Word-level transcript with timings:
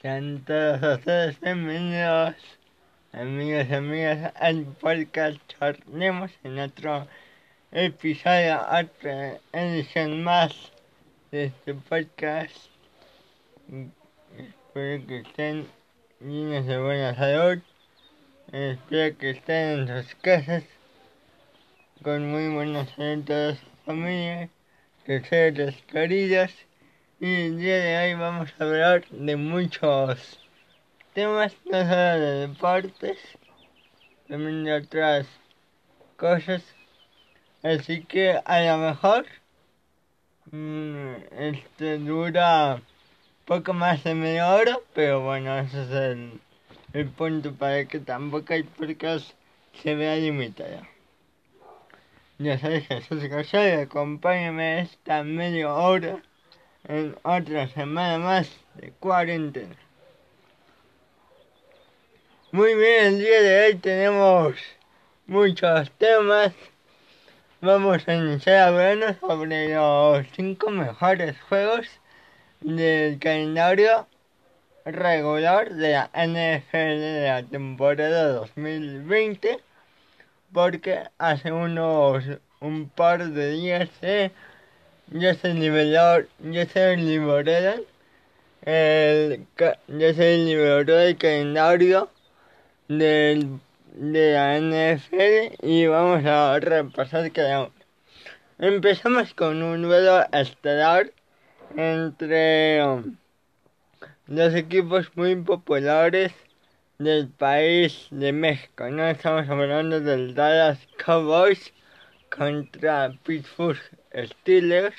Sean 0.00 0.44
todos 0.44 0.98
ustedes 0.98 1.40
bienvenidos, 1.40 2.36
amigos 3.10 3.66
y 3.68 3.74
amigas, 3.74 4.32
al 4.36 4.64
podcast 4.80 5.38
Charlemos 5.48 6.30
en 6.44 6.60
otro 6.60 7.08
episodio, 7.72 8.60
otra 8.60 9.40
edición 9.52 10.22
más 10.22 10.70
de 11.32 11.46
este 11.46 11.74
podcast. 11.74 12.54
Espero 14.38 15.04
que 15.04 15.18
estén 15.18 15.66
llenos 16.20 16.66
de 16.66 16.78
buena 16.78 17.16
salud. 17.16 17.60
Espero 18.52 19.18
que 19.18 19.30
estén 19.30 19.88
en 19.88 20.04
sus 20.04 20.14
casas 20.14 20.62
con 22.04 22.30
muy 22.30 22.54
buena 22.54 22.86
salud 22.86 23.24
todas 23.24 23.58
sus 23.58 23.68
familias, 23.84 24.48
sus 25.04 25.26
seres 25.26 25.74
queridos. 25.88 26.67
Y 27.20 27.34
el 27.34 27.58
día 27.58 27.78
de 27.78 27.98
hoy 27.98 28.14
vamos 28.14 28.54
a 28.56 28.62
hablar 28.62 29.04
de 29.10 29.34
muchos 29.34 30.38
temas, 31.14 31.52
no 31.64 31.80
solo 31.80 32.20
de 32.20 32.46
deportes, 32.46 33.18
también 34.28 34.62
de 34.62 34.74
otras 34.74 35.26
cosas. 36.16 36.62
Así 37.64 38.04
que 38.04 38.40
a 38.44 38.60
lo 38.60 38.78
mejor 38.78 39.26
mmm, 40.52 41.14
este 41.36 41.98
dura 41.98 42.80
poco 43.46 43.72
más 43.72 44.04
de 44.04 44.14
media 44.14 44.54
hora, 44.54 44.78
pero 44.94 45.20
bueno, 45.20 45.58
ese 45.58 45.82
es 45.82 45.90
el, 46.92 47.08
punto 47.16 47.52
para 47.52 47.84
que 47.86 47.98
tampoco 47.98 48.52
el 48.54 48.64
podcast 48.64 49.32
se 49.82 49.96
vea 49.96 50.14
limitado. 50.14 50.86
Ya 52.38 52.56
soy 52.60 52.82
Jesús 52.82 53.24
García 53.24 53.80
acompáñame 53.80 54.82
esta 54.82 55.24
media 55.24 55.74
hora 55.74 56.22
en 56.88 57.14
otra 57.22 57.68
semana 57.68 58.18
más 58.18 58.50
de 58.74 58.90
cuarentena. 58.92 59.76
Muy 62.50 62.74
bien, 62.74 63.06
el 63.06 63.18
día 63.18 63.42
de 63.42 63.66
hoy 63.66 63.74
tenemos 63.76 64.54
muchos 65.26 65.90
temas. 65.92 66.52
Vamos 67.60 68.08
a 68.08 68.14
iniciar 68.14 68.68
hablando 68.68 69.12
sobre 69.20 69.74
los 69.74 70.26
cinco 70.34 70.70
mejores 70.70 71.38
juegos 71.42 71.86
del 72.60 73.18
calendario 73.18 74.06
regular 74.86 75.74
de 75.74 75.92
la 75.92 76.10
NFL 76.14 77.00
de 77.00 77.28
la 77.28 77.42
temporada 77.42 78.28
2020 78.32 79.60
porque 80.52 81.04
hace 81.18 81.52
unos 81.52 82.24
un 82.60 82.88
par 82.88 83.28
de 83.28 83.50
días 83.52 83.90
se 85.10 85.54
liberó 85.54 86.26
ya 86.40 86.66
se 86.66 86.96
liberaron 86.96 87.84
el 88.62 89.46
ya 89.56 90.14
se 90.14 90.38
liberó 90.38 90.98
el 90.98 91.16
calendario 91.16 92.10
del 92.88 93.60
de 93.94 94.32
la 94.32 94.58
NFL 94.60 95.66
y 95.66 95.86
vamos 95.86 96.24
a 96.24 96.60
repasar 96.60 97.32
cada 97.32 97.62
uno. 97.62 97.72
Empezamos 98.58 99.34
con 99.34 99.62
un 99.62 99.82
duelo 99.82 100.24
estelar 100.32 101.10
entre 101.76 102.84
um, 102.84 103.16
dos 104.26 104.54
equipos 104.54 105.10
muy 105.16 105.36
populares 105.36 106.32
del 106.98 107.28
país 107.28 108.08
de 108.10 108.32
México. 108.32 108.88
No 108.90 109.08
estamos 109.08 109.48
hablando 109.48 110.00
del 110.00 110.34
Dallas 110.34 110.78
Cowboys 111.04 111.72
contra 112.30 113.12
Pittsburgh 113.24 113.80
Steelers 114.14 114.96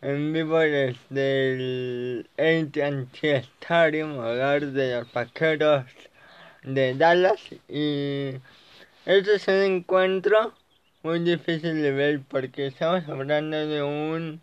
en 0.00 0.32
vivo 0.32 0.58
desde 0.58 1.52
el 1.52 2.30
AT&T 2.36 3.36
Stadium, 3.36 4.18
hogar 4.18 4.66
de 4.66 4.96
los 4.96 5.12
vaqueros 5.12 5.84
de 6.62 6.94
Dallas 6.94 7.40
y 7.68 8.34
este 9.06 9.34
es 9.34 9.48
un 9.48 9.54
encuentro 9.54 10.54
muy 11.02 11.20
difícil 11.20 11.80
de 11.82 11.90
ver 11.90 12.20
porque 12.28 12.66
estamos 12.66 13.08
hablando 13.08 13.56
de 13.66 13.82
un 13.82 14.40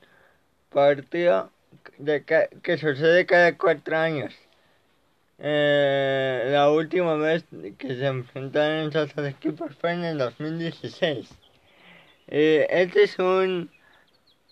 partido 0.71 1.51
de 1.97 2.23
que, 2.23 2.49
que 2.63 2.77
sucede 2.77 3.25
cada 3.25 3.57
cuatro 3.57 3.97
años. 3.97 4.33
Eh, 5.37 6.47
la 6.51 6.69
última 6.69 7.15
vez 7.15 7.43
que 7.77 7.87
se 7.95 8.05
enfrentaron 8.05 8.89
esos 8.89 9.17
equipos 9.25 9.75
fue 9.75 9.93
en 9.93 10.03
el 10.05 10.17
2016. 10.17 11.29
Eh, 12.27 12.65
este 12.69 13.03
es 13.03 13.19
un 13.19 13.69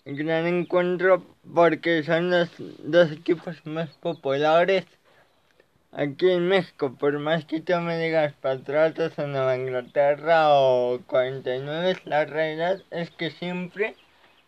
gran 0.05 0.45
encuentro 0.47 1.23
porque 1.53 2.03
son 2.03 2.29
los 2.29 2.49
dos 2.57 3.11
equipos 3.11 3.65
más 3.65 3.89
populares 3.89 4.85
aquí 5.93 6.29
en 6.29 6.47
México. 6.47 6.95
Por 6.99 7.19
más 7.19 7.45
que 7.45 7.61
tú 7.61 7.73
me 7.77 7.97
digas 7.97 8.33
Patriotas 8.33 9.17
o 9.17 9.27
Nueva 9.27 9.55
Inglaterra 9.55 10.49
o 10.49 10.99
49, 11.07 12.01
la 12.05 12.25
realidad 12.25 12.81
es 12.91 13.11
que 13.11 13.31
siempre 13.31 13.95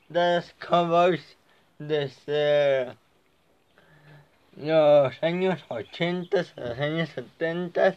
los 0.09 0.53
Cowboys 0.59 1.37
desde 1.79 2.93
los 4.57 5.23
años 5.23 5.63
80, 5.69 6.45
los 6.57 6.79
años 6.79 7.09
70, 7.09 7.95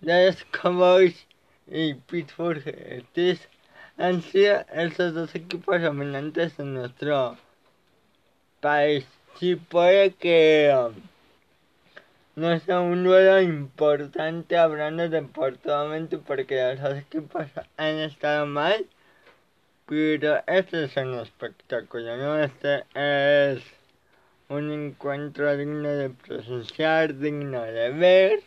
los 0.00 0.44
Cowboys 0.44 1.26
y 1.66 1.94
Pittsburgh 1.94 2.62
Steelers 2.62 3.48
han 4.00 4.22
sido 4.22 4.64
esos 4.72 5.12
dos 5.12 5.34
equipos 5.34 5.82
dominantes 5.82 6.58
en 6.58 6.72
nuestro 6.72 7.36
país. 8.60 9.06
Si 9.38 9.56
puede 9.56 10.14
que 10.14 10.74
um, 10.74 10.94
no 12.34 12.58
sea 12.60 12.80
un 12.80 13.04
duelo 13.04 13.42
importante 13.42 14.56
hablando 14.56 15.06
deportivamente 15.06 16.16
porque 16.16 16.62
los 16.62 16.80
dos 16.80 16.96
equipos 16.96 17.46
han 17.76 17.96
estado 17.96 18.46
mal, 18.46 18.86
pero 19.86 20.42
este 20.46 20.84
es 20.84 20.96
un 20.96 21.18
espectáculo, 21.18 22.16
¿no? 22.16 22.42
Este 22.42 22.84
es 22.94 23.62
un 24.48 24.72
encuentro 24.72 25.54
digno 25.58 25.88
de 25.90 26.08
presenciar, 26.08 27.18
digno 27.18 27.62
de 27.62 27.90
ver. 27.90 28.42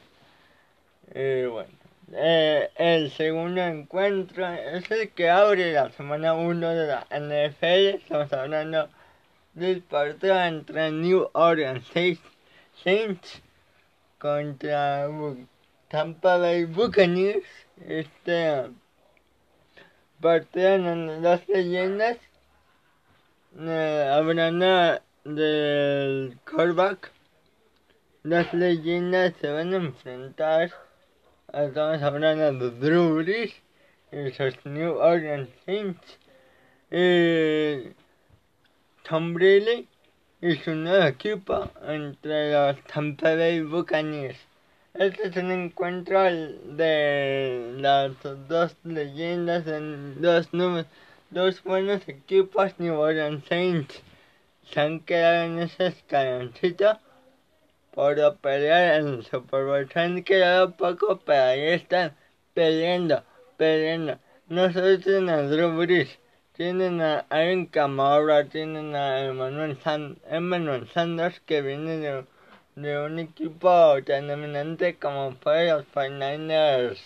Y 1.13 1.45
bueno, 1.45 1.82
eh, 2.15 2.69
el 2.75 3.11
segundo 3.11 3.61
encuentro 3.61 4.47
es 4.47 4.89
el 4.91 5.09
que 5.09 5.29
abre 5.29 5.73
la 5.73 5.89
semana 5.91 6.33
1 6.33 6.69
de 6.69 6.87
la 6.87 7.07
NFL. 7.09 7.97
Estamos 7.97 8.31
hablando 8.33 8.89
del 9.53 9.81
partido 9.81 10.39
entre 10.39 10.91
New 10.91 11.29
Orleans 11.33 11.85
Saints 12.83 13.41
contra 14.19 15.07
Tampa 15.87 16.37
Bay 16.37 16.65
Buccaneers. 16.65 17.45
Este 17.87 18.69
partido 20.21 20.75
en 20.75 21.23
las 21.23 21.47
leyendas 21.49 22.17
eh, 23.59 24.99
del 25.23 26.37
callback. 26.43 27.11
Las 28.23 28.53
leyendas 28.53 29.33
se 29.41 29.51
van 29.51 29.73
a 29.73 29.77
enfrentar. 29.77 30.82
Estamos 31.53 32.01
hablando 32.01 32.71
de 32.71 32.79
Drew 32.79 33.17
Brees 33.17 33.53
y 34.11 34.31
sus 34.31 34.65
New 34.65 34.95
Orleans 34.97 35.51
Saints. 35.67 36.17
Y 36.89 37.93
Tom 39.07 39.35
Brady 39.35 39.87
y 40.41 40.55
su 40.55 40.73
nuevo 40.73 41.05
equipo 41.05 41.69
entre 41.85 42.53
los 42.53 42.83
Tampa 42.85 43.35
Bay 43.35 43.61
Buccaneers. 43.61 44.39
Este 44.95 45.27
es 45.27 45.37
un 45.37 45.51
encuentro 45.51 46.23
de 46.23 47.75
las 47.77 48.13
dos 48.47 48.75
leyendas 48.83 49.67
en 49.67 50.19
dos, 50.23 50.49
dos 51.29 51.63
buenos 51.63 52.01
equipos 52.07 52.79
New 52.79 52.97
Orleans 52.97 53.45
Saints. 53.45 54.01
Se 54.71 54.79
han 54.79 55.01
quedado 55.01 55.43
en 55.43 55.59
ese 55.59 55.85
escaloncito 55.85 56.97
por 57.93 58.15
pelear 58.37 59.01
en. 59.01 59.23
Se 59.23 59.99
han 59.99 60.23
quedado 60.23 60.71
poco, 60.75 61.19
pero 61.25 61.43
ahí 61.43 61.61
están 61.67 62.15
peleando, 62.53 63.23
peleando. 63.57 64.19
No 64.47 64.71
solo 64.73 64.99
tienen 64.99 65.29
a 65.29 65.41
Drew 65.43 65.71
Brees, 65.77 66.19
tienen 66.53 67.01
a 67.01 67.25
Aaron 67.29 67.65
Camara, 67.67 68.45
tienen 68.45 68.95
a 68.95 69.25
Emmanuel, 69.25 69.79
Sand 69.81 70.17
Emmanuel 70.29 70.89
Sanders 70.89 71.39
que 71.41 71.61
viene 71.61 71.97
de, 71.97 72.25
de, 72.75 72.99
un 72.99 73.19
equipo 73.19 73.95
tan 74.05 74.27
dominante 74.27 74.95
como 74.97 75.31
fue 75.41 75.69
los 75.69 75.85
49ers 75.93 76.99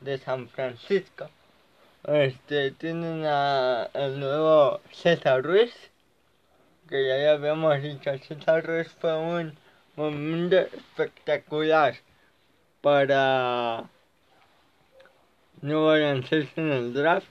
de 0.00 0.18
San 0.18 0.48
Francisco. 0.48 1.28
Este, 2.04 2.70
tienen 2.72 3.24
a 3.26 3.88
el 3.94 4.20
nuevo 4.20 4.80
César 4.92 5.42
Ruiz, 5.42 5.74
que 6.88 7.06
ya, 7.06 7.18
ya 7.18 7.32
habíamos 7.32 7.82
dicho, 7.82 8.16
César 8.18 8.64
Ruiz 8.64 8.88
fue 9.00 9.16
un 9.16 9.58
momento 9.98 10.56
espectacular 10.58 11.96
para 12.80 13.90
New 15.60 15.76
Orleans 15.76 16.30
en 16.30 16.70
el 16.70 16.94
draft 16.94 17.26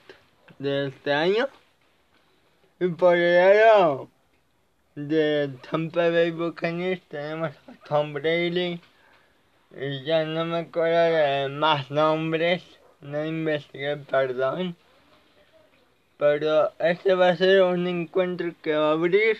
de 0.58 0.88
este 0.88 1.12
año. 1.14 1.48
Y 2.78 2.88
por 2.88 3.16
el 3.16 3.56
lado 3.56 4.10
de 4.94 5.50
Tampa 5.70 6.10
Bay 6.10 6.30
Buccaneers 6.30 7.00
tenemos 7.08 7.52
a 7.68 7.88
Tom 7.88 8.12
Brady. 8.12 8.80
Y 9.74 10.04
ya 10.04 10.24
no 10.26 10.44
me 10.44 10.58
acuerdo 10.58 10.98
de 10.98 11.48
más 11.48 11.90
nombres, 11.90 12.62
no 13.00 13.24
investigué, 13.24 13.96
perdón. 13.96 14.76
Pero 16.18 16.70
este 16.78 17.14
va 17.14 17.30
a 17.30 17.36
ser 17.36 17.62
un 17.62 17.86
encuentro 17.86 18.52
que 18.62 18.74
va 18.74 18.90
a 18.90 18.92
abrir 18.92 19.38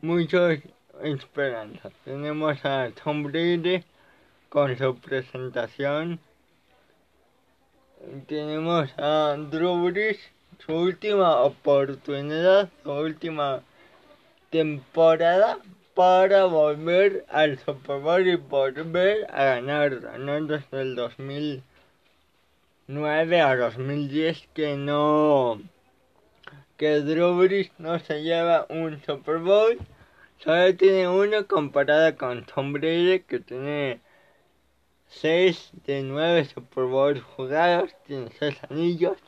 muchas 0.00 0.60
esperanzas. 1.02 1.92
Tenemos 2.04 2.62
a 2.64 2.90
Tom 3.02 3.22
Brady 3.22 3.82
con 4.48 4.76
su 4.76 4.98
presentación. 4.98 6.18
Tenemos 8.26 8.92
a 8.98 9.36
Drew 9.50 9.90
Brees, 9.90 10.18
su 10.64 10.74
última 10.74 11.40
oportunidad, 11.42 12.68
su 12.82 12.92
última 12.92 13.62
temporada 14.50 15.58
para 15.94 16.44
volver 16.44 17.24
al 17.28 17.58
Super 17.58 18.00
Bowl 18.00 18.26
y 18.26 18.36
volver 18.36 19.26
a 19.30 19.44
ganar, 19.44 20.00
ganar 20.00 20.42
desde 20.42 20.82
el 20.82 20.94
2009 20.94 23.40
a 23.40 23.56
2010 23.56 24.48
que 24.54 24.76
no 24.76 25.58
que 26.76 27.00
Drew 27.00 27.38
Brees 27.38 27.70
no 27.78 27.98
se 27.98 28.22
lleva 28.22 28.66
un 28.68 29.02
Super 29.04 29.38
Bowl, 29.38 29.78
solo 30.38 30.76
tiene 30.76 31.08
uno 31.08 31.46
comparado 31.46 32.16
con 32.16 32.44
Tom 32.46 32.72
Brady 32.72 33.20
que 33.20 33.40
tiene 33.40 34.00
6 35.08 35.70
de 35.84 36.02
9 36.02 36.44
Super 36.46 36.84
Bowl 36.84 37.20
jugados, 37.20 37.94
tiene 38.06 38.30
6 38.38 38.58
anillos. 38.70 39.18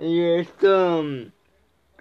Y 0.00 0.20
esto 0.22 1.04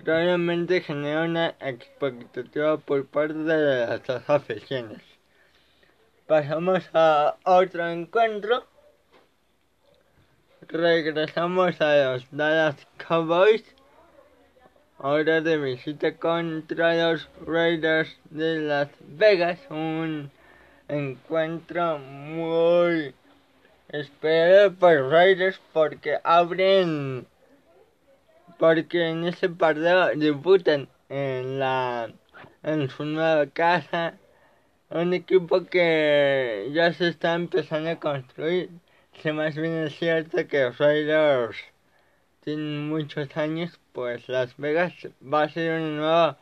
Realmente 0.03 0.81
genera 0.81 1.23
una 1.23 1.55
expectativa 1.59 2.77
por 2.77 3.07
parte 3.07 3.33
de 3.33 3.87
las 3.87 4.29
aficiones. 4.29 5.01
Pasamos 6.27 6.87
a 6.93 7.35
otro 7.43 7.87
encuentro. 7.89 8.65
Regresamos 10.67 11.81
a 11.81 12.11
los 12.13 12.27
Dallas 12.31 12.87
Cowboys. 12.97 13.63
Ahora 14.99 15.41
de 15.41 15.59
visita 15.59 16.11
contra 16.15 16.95
los 16.95 17.29
Raiders 17.45 18.17
de 18.31 18.61
Las 18.61 18.89
Vegas. 18.99 19.59
Un 19.69 20.31
encuentro 20.87 21.99
muy 21.99 23.13
esperado 23.89 24.73
por 24.73 25.11
Raiders 25.11 25.61
porque 25.71 26.17
abren 26.23 27.27
porque 28.57 29.09
en 29.09 29.25
ese 29.25 29.49
partido 29.49 30.09
debutan 30.15 30.89
en 31.09 31.59
la 31.59 32.09
en 32.63 32.89
su 32.89 33.05
nueva 33.05 33.45
casa 33.45 34.15
un 34.89 35.13
equipo 35.13 35.65
que 35.65 36.71
ya 36.73 36.91
se 36.93 37.09
está 37.09 37.35
empezando 37.35 37.91
a 37.91 37.99
construir 37.99 38.71
si 39.21 39.31
más 39.31 39.55
bien 39.55 39.73
es 39.85 39.95
cierto 39.95 40.47
que 40.47 40.71
Raiders 40.71 41.57
tienen 42.47 42.87
muchos 42.87 43.35
años 43.35 43.77
pues 43.91 44.29
Las 44.29 44.55
Vegas 44.55 44.93
va 45.21 45.43
a 45.43 45.49
ser 45.49 45.81
una 45.81 45.89
nueva 45.89 46.37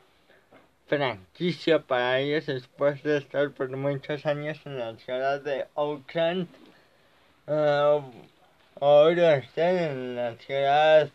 franquicia 0.86 1.80
para 1.80 2.20
ellos 2.20 2.46
después 2.46 3.02
de 3.02 3.18
estar 3.18 3.50
por 3.50 3.76
muchos 3.76 4.24
años 4.28 4.60
en 4.66 4.78
la 4.78 4.96
ciudad 4.98 5.42
de 5.42 5.66
Oakland. 5.74 6.48
Uh, 7.48 8.04
ahora 8.80 9.38
están 9.38 9.78
en 9.78 10.16
la 10.16 10.36
ciudad 10.36 11.10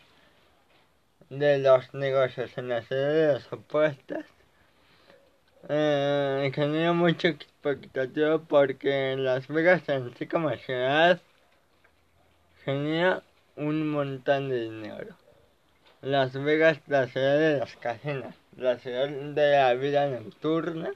de 1.29 1.59
los 1.61 1.95
negocios 1.95 2.59
en 2.59 2.71
la 2.71 2.83
ciudad 2.83 3.13
de 3.13 3.33
las 3.35 3.53
apuestas. 3.53 4.27
Eh, 5.69 6.51
genera 6.53 6.93
mucha 6.93 7.29
expectativa 7.29 8.39
porque 8.41 9.15
Las 9.17 9.47
Vegas 9.47 9.89
en 9.89 10.13
sí 10.17 10.27
como 10.27 10.51
ciudad 10.57 11.21
genera 12.65 13.23
un 13.61 13.89
montón 13.91 14.49
de 14.49 14.63
dinero. 14.63 15.15
Las 16.01 16.33
Vegas, 16.33 16.81
la 16.87 17.07
ciudad 17.09 17.39
de 17.39 17.59
las 17.59 17.77
casinas, 17.77 18.35
la 18.57 18.79
ciudad 18.79 19.09
de 19.09 19.53
la 19.53 19.75
vida 19.75 20.09
nocturna. 20.09 20.93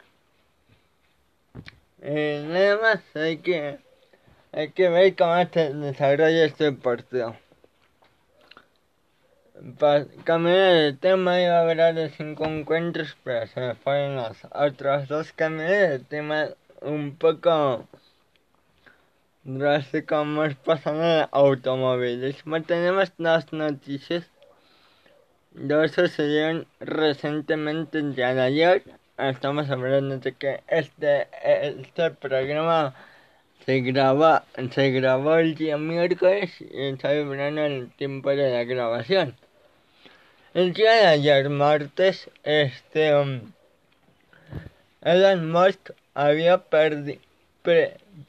Eh, 2.01 2.43
nada 2.49 2.79
más 2.81 3.01
hay 3.15 3.39
que 3.39 3.79
hay 4.53 4.71
que 4.71 4.89
ver 4.89 5.15
cómo 5.15 5.37
se 5.53 5.75
desarrolla 5.75 6.45
este 6.45 6.73
partido. 6.73 7.37
Cambié 10.25 10.55
de 10.55 10.93
tema, 10.95 11.41
iba 11.41 11.59
a 11.59 11.69
hablar 11.69 11.95
de 11.95 12.11
cinco 12.11 12.45
encuentros, 12.47 13.17
pero 13.25 13.47
se 13.47 13.61
me 13.61 13.75
fueron 13.75 14.17
los 14.17 14.39
otros 14.53 15.09
dos. 15.09 15.33
Cambié 15.33 15.89
de 15.89 15.99
tema 15.99 16.49
un 16.81 17.17
poco 17.17 17.87
drástico, 19.45 20.25
más 20.25 20.55
pasando 20.57 21.03
de 21.03 21.29
automovilismo. 21.31 22.63
Tenemos 22.63 23.13
dos 23.19 23.53
noticias. 23.53 24.31
Dos 25.53 25.93
sucedieron 25.93 26.67
recientemente 26.81 27.99
el 27.99 28.15
día 28.15 28.35
de 28.35 28.41
ayer. 28.43 28.83
Estamos 29.19 29.71
hablando 29.71 30.19
de 30.19 30.33
que 30.33 30.61
este, 30.67 31.29
este 31.43 32.11
programa 32.11 32.95
se 33.65 33.81
graba, 33.81 34.45
se 34.73 34.91
grabó 34.91 35.37
el 35.37 35.55
día 35.55 35.79
miércoles 35.79 36.51
y 36.61 36.89
está 36.89 37.13
vibrando 37.13 37.63
el 37.63 37.91
tiempo 37.93 38.31
de 38.31 38.51
la 38.51 38.65
grabación. 38.65 39.37
El 40.55 40.73
día 40.73 40.93
de 40.93 41.07
ayer, 41.07 41.49
martes, 41.51 42.31
este. 42.43 43.15
Um, 43.15 43.53
Elon 45.03 45.51
Musk 45.51 45.91
había 46.15 46.65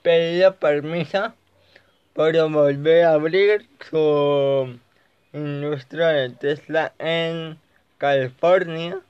pedido 0.02 0.56
permiso 0.56 1.34
para 2.14 2.46
volver 2.46 3.06
a 3.06 3.14
abrir 3.14 3.68
su 3.90 4.80
industria 5.34 6.08
de 6.08 6.30
Tesla 6.30 6.94
en 6.98 7.60
California, 7.98 9.02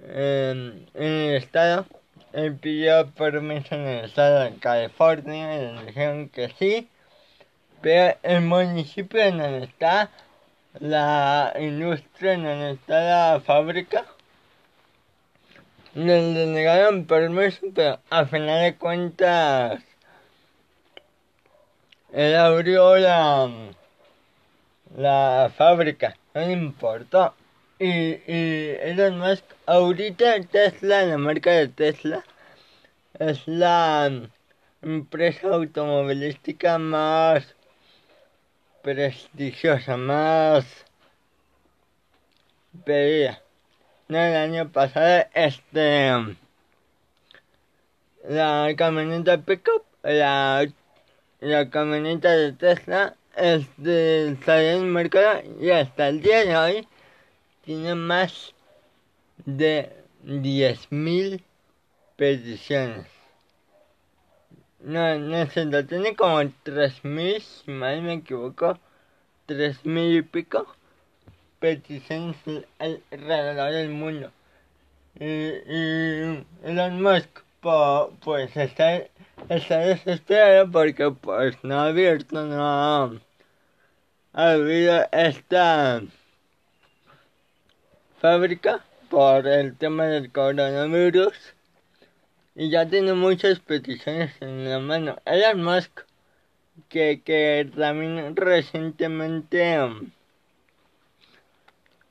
en, 0.00 0.88
el 0.94 1.34
estado. 1.36 1.86
Él 2.32 2.56
pidió 2.56 3.10
permiso 3.10 3.74
en 3.74 3.86
el 3.86 4.04
estado 4.06 4.44
de 4.44 4.56
California 4.56 5.56
y 5.56 5.74
le 5.74 5.86
dijeron 5.86 6.28
que 6.28 6.48
sí, 6.58 6.88
pero 7.82 8.16
el 8.22 8.42
municipio 8.42 9.20
en 9.20 9.40
el 9.40 9.64
está 9.64 10.10
la 10.78 11.52
industria 11.58 12.34
en 12.34 12.44
donde 12.44 12.70
está 12.72 13.32
la 13.34 13.40
fábrica. 13.40 14.06
Le 15.94 16.46
negaron 16.46 17.04
permiso, 17.04 17.66
pero 17.74 18.00
a 18.10 18.24
final 18.24 18.62
de 18.62 18.76
cuentas 18.76 19.82
él 22.12 22.34
abrió 22.36 22.96
la, 22.96 23.48
la 24.96 25.52
fábrica, 25.56 26.16
no 26.34 26.50
importó. 26.50 27.34
Y, 27.78 27.88
y 27.88 28.76
Elon 28.80 29.18
Musk, 29.18 29.44
ahorita 29.66 30.40
Tesla, 30.42 31.02
la 31.06 31.18
marca 31.18 31.50
de 31.52 31.68
Tesla, 31.68 32.24
es 33.18 33.46
la 33.48 34.10
empresa 34.82 35.48
automovilística 35.48 36.78
más 36.78 37.54
prestigiosa, 38.82 39.96
más 39.96 40.64
pedida. 42.84 43.42
No, 44.10 44.18
el 44.18 44.34
año 44.34 44.72
pasado, 44.72 45.24
este, 45.34 46.10
la 48.28 48.74
camioneta 48.76 49.38
pickup, 49.38 49.84
la, 50.02 50.66
la 51.38 51.70
camioneta 51.70 52.32
de 52.32 52.52
Tesla, 52.54 53.14
este, 53.36 54.36
salió 54.44 54.70
el 54.78 54.86
mercado 54.86 55.42
y 55.60 55.70
hasta 55.70 56.08
el 56.08 56.22
día 56.22 56.44
de 56.44 56.56
hoy 56.56 56.88
tiene 57.64 57.94
más 57.94 58.52
de 59.46 59.92
10.000 60.24 61.44
peticiones. 62.16 63.06
No, 64.80 65.20
no 65.20 65.46
sé, 65.50 65.66
lo 65.66 65.86
tiene 65.86 66.16
como 66.16 66.40
3.000, 66.40 67.40
si 67.40 67.70
mal 67.70 68.02
me 68.02 68.14
equivoco, 68.14 68.76
3.000 69.46 70.18
y 70.18 70.22
pico 70.22 70.66
peticiones 71.60 72.36
alrededor 72.78 73.72
del 73.72 73.90
mundo. 73.90 74.32
Y, 75.18 75.24
y 75.24 76.46
Elon 76.64 77.02
Musk, 77.02 77.28
pues 77.60 78.56
está, 78.56 79.02
está 79.48 79.78
desesperado 79.78 80.70
porque 80.70 81.10
pues 81.10 81.56
no 81.62 81.80
ha 81.80 81.86
abierto, 81.86 82.44
no 82.44 83.20
ha 84.32 84.52
habido 84.52 85.06
esta 85.12 86.02
fábrica 88.20 88.84
por 89.10 89.46
el 89.46 89.76
tema 89.76 90.06
del 90.06 90.32
coronavirus 90.32 91.34
y 92.54 92.70
ya 92.70 92.88
tiene 92.88 93.12
muchas 93.14 93.60
peticiones 93.60 94.32
en 94.40 94.68
la 94.68 94.78
mano. 94.78 95.16
Elon 95.24 95.62
Musk, 95.62 96.02
que, 96.88 97.22
que 97.24 97.70
también 97.76 98.36
recientemente 98.36 99.82
um, 99.82 100.10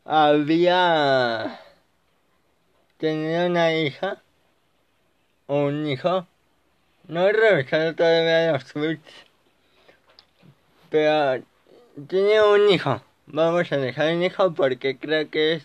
había 0.06 1.60
tener 2.98 3.50
una 3.50 3.74
hija 3.74 4.22
o 5.48 5.66
un 5.66 5.88
hijo. 5.88 6.28
No 7.08 7.28
he 7.28 7.34
revisado 7.34 7.96
todavía 7.96 8.52
los 8.52 8.66
tweets, 8.66 9.12
pero 10.90 11.44
tiene 12.08 12.42
un 12.42 12.70
hijo. 12.70 13.02
Vamos 13.28 13.72
a 13.72 13.78
dejar 13.78 14.14
un 14.16 14.24
hijo 14.24 14.54
porque 14.54 14.98
creo 14.98 15.30
que 15.30 15.56
es 15.56 15.64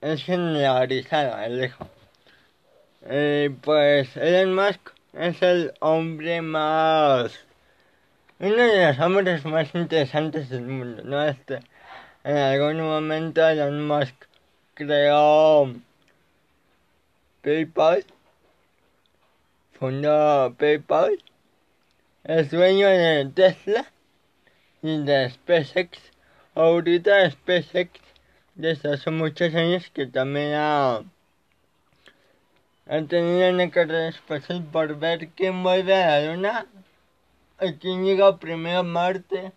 es 0.00 0.24
generalizado 0.24 1.38
el 1.42 1.64
hijo. 1.64 1.88
Eh, 3.02 3.50
pues 3.62 4.16
Elon 4.16 4.54
Musk 4.54 4.90
es 5.14 5.40
el 5.42 5.72
hombre 5.80 6.42
más 6.42 7.38
uno 8.40 8.62
de 8.62 8.86
los 8.86 8.98
hombres 8.98 9.44
más 9.44 9.74
interesantes 9.74 10.48
del 10.48 10.62
mundo, 10.62 11.02
¿no? 11.04 11.22
Este, 11.22 11.60
en 12.24 12.36
algún 12.36 12.80
momento 12.80 13.46
Elon 13.48 13.86
Musk 13.86 14.14
creó 14.74 15.72
PayPal, 17.42 18.04
fundó 19.72 20.54
PayPal, 20.58 21.18
es 22.24 22.50
dueño 22.50 22.86
de 22.88 23.30
Tesla 23.34 23.90
y 24.82 25.02
de 25.02 25.30
SpaceX. 25.30 25.98
Ahorita 26.54 27.30
SpaceX 27.30 28.00
desde 28.54 28.92
hace 28.92 29.10
muchos 29.10 29.54
años 29.54 29.90
que 29.90 30.06
también 30.06 30.52
ha, 30.54 31.02
tenido 33.08 33.48
una 33.48 33.70
carrera 33.70 34.08
espacial 34.08 34.62
por 34.64 34.98
ver 34.98 35.28
quién 35.30 35.62
vuelve 35.62 35.94
a 35.94 36.20
la 36.20 36.34
luna 36.34 36.66
y 37.62 37.72
quién 37.74 38.04
llega 38.04 38.38
primero 38.38 38.80
a 38.80 38.82
Marte 38.82 39.52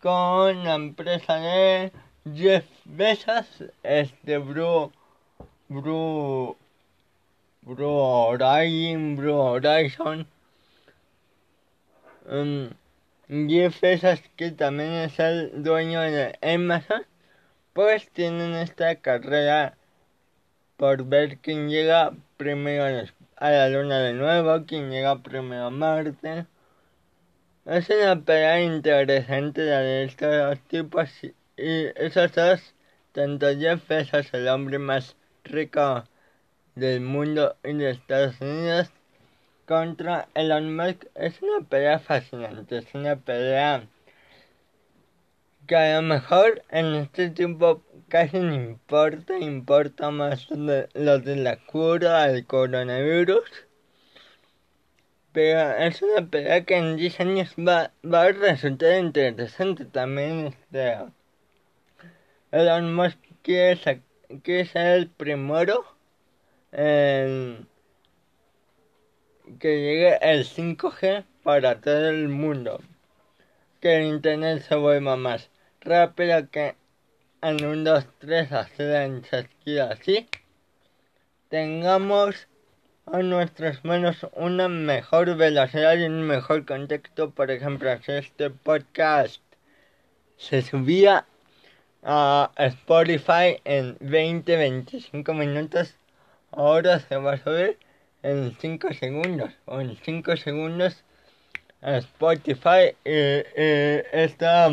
con 0.00 0.62
la 0.62 0.74
empresa 0.74 1.36
de 1.36 1.92
Jeff 2.32 2.64
Bezos, 2.86 3.46
este 3.82 4.38
Bro, 4.38 4.92
Bro, 5.68 6.56
Bro 7.60 8.28
Horizon, 8.28 9.14
Bro 9.14 9.36
Horizon. 9.36 10.26
Um, 12.26 12.70
Jeff 13.28 13.78
Bezos, 13.78 14.22
que 14.36 14.52
también 14.52 14.92
es 14.92 15.18
el 15.18 15.62
dueño 15.62 16.00
de 16.00 16.38
Amazon, 16.40 17.04
pues 17.74 18.08
tienen 18.08 18.54
esta 18.54 18.96
carrera 18.96 19.76
por 20.78 21.04
ver 21.04 21.36
quién 21.40 21.68
llega 21.68 22.14
primero 22.38 23.06
a 23.36 23.50
la 23.50 23.68
luna 23.68 23.98
de 23.98 24.14
nuevo, 24.14 24.64
quién 24.66 24.90
llega 24.90 25.22
primero 25.22 25.66
a 25.66 25.70
Marte. 25.70 26.46
Es 27.66 27.90
una 27.90 28.18
pelea 28.18 28.62
interesante 28.62 29.60
de 29.60 30.04
estos 30.04 30.58
tipos 30.68 31.10
y 31.56 31.86
esos 31.96 32.32
dos, 32.32 32.74
Bezos, 33.88 34.34
el 34.34 34.48
hombre 34.48 34.78
más 34.78 35.16
rico 35.44 36.04
del 36.74 37.00
mundo 37.00 37.56
y 37.62 37.74
de 37.74 37.90
Estados 37.90 38.40
Unidos, 38.40 38.90
contra 39.66 40.28
Elon 40.34 40.74
Musk, 40.76 41.06
es 41.14 41.40
una 41.42 41.66
pelea 41.66 41.98
fascinante, 41.98 42.78
es 42.78 42.94
una 42.94 43.16
pelea 43.16 43.86
que 45.66 45.76
a 45.76 45.96
lo 45.96 46.02
mejor 46.02 46.62
en 46.70 46.94
este 46.96 47.30
tiempo 47.30 47.82
casi 48.08 48.38
no 48.38 48.54
importa, 48.54 49.38
importa 49.38 50.10
más 50.10 50.50
lo 50.50 51.18
de, 51.18 51.36
la 51.36 51.56
cura 51.56 52.28
del 52.28 52.46
coronavirus. 52.46 53.44
Pero 55.32 55.72
es 55.78 56.00
una 56.02 56.26
pelea 56.30 56.64
que 56.64 56.76
en 56.76 56.96
10 56.96 57.20
años 57.20 57.54
va, 57.58 57.92
va 58.04 58.22
a 58.22 58.32
resultar 58.32 58.98
interesante 58.98 59.84
también. 59.84 60.46
Este, 60.46 60.96
Elon 62.54 62.94
Musk 62.94 63.18
quiere, 63.42 64.00
ser 64.64 64.86
el 64.86 65.08
primero 65.08 65.84
en 66.70 67.66
que 69.58 69.80
llegue 69.80 70.18
el 70.22 70.44
5G 70.44 71.24
para 71.42 71.80
todo 71.80 72.10
el 72.10 72.28
mundo. 72.28 72.80
Que 73.80 73.96
el 73.96 74.06
internet 74.06 74.62
se 74.62 74.76
vuelva 74.76 75.16
más 75.16 75.50
rápido 75.80 76.48
que 76.48 76.76
en 77.42 77.64
un 77.64 77.82
2, 77.82 78.06
3 78.20 78.52
hacer 78.52 79.20
así, 79.90 80.28
tengamos 81.48 82.46
a 83.06 83.18
nuestras 83.18 83.84
manos 83.84 84.28
una 84.32 84.68
mejor 84.68 85.36
velocidad 85.36 85.96
y 85.96 86.04
un 86.04 86.22
mejor 86.22 86.64
contexto. 86.64 87.30
Por 87.30 87.50
ejemplo, 87.50 87.90
si 88.04 88.12
este 88.12 88.50
podcast 88.50 89.42
se 90.36 90.62
subía 90.62 91.26
a 92.04 92.50
Spotify 92.58 93.58
en 93.64 93.98
20-25 93.98 95.34
minutos, 95.34 95.96
ahora 96.52 97.00
se 97.00 97.16
va 97.16 97.32
a 97.32 97.38
subir 97.38 97.78
en 98.22 98.54
5 98.60 98.92
segundos 98.92 99.50
o 99.64 99.80
en 99.80 99.96
5 99.96 100.36
segundos 100.36 101.02
a 101.80 101.96
Spotify. 101.96 102.94
Y, 103.04 103.10
y 103.10 104.02
esta 104.12 104.68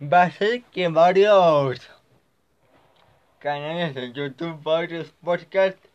va 0.00 0.22
a 0.22 0.30
ser 0.30 0.62
que 0.64 0.88
varios 0.88 1.80
canales 3.40 3.94
de 3.94 4.12
YouTube, 4.12 4.62
varios 4.62 5.12
podcasts, 5.24 5.88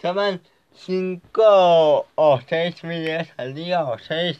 suban 0.00 0.40
5 0.74 2.06
o 2.14 2.40
6 2.48 2.82
videos 2.82 3.28
al 3.36 3.54
día 3.54 3.84
o 3.84 3.98
6 3.98 4.38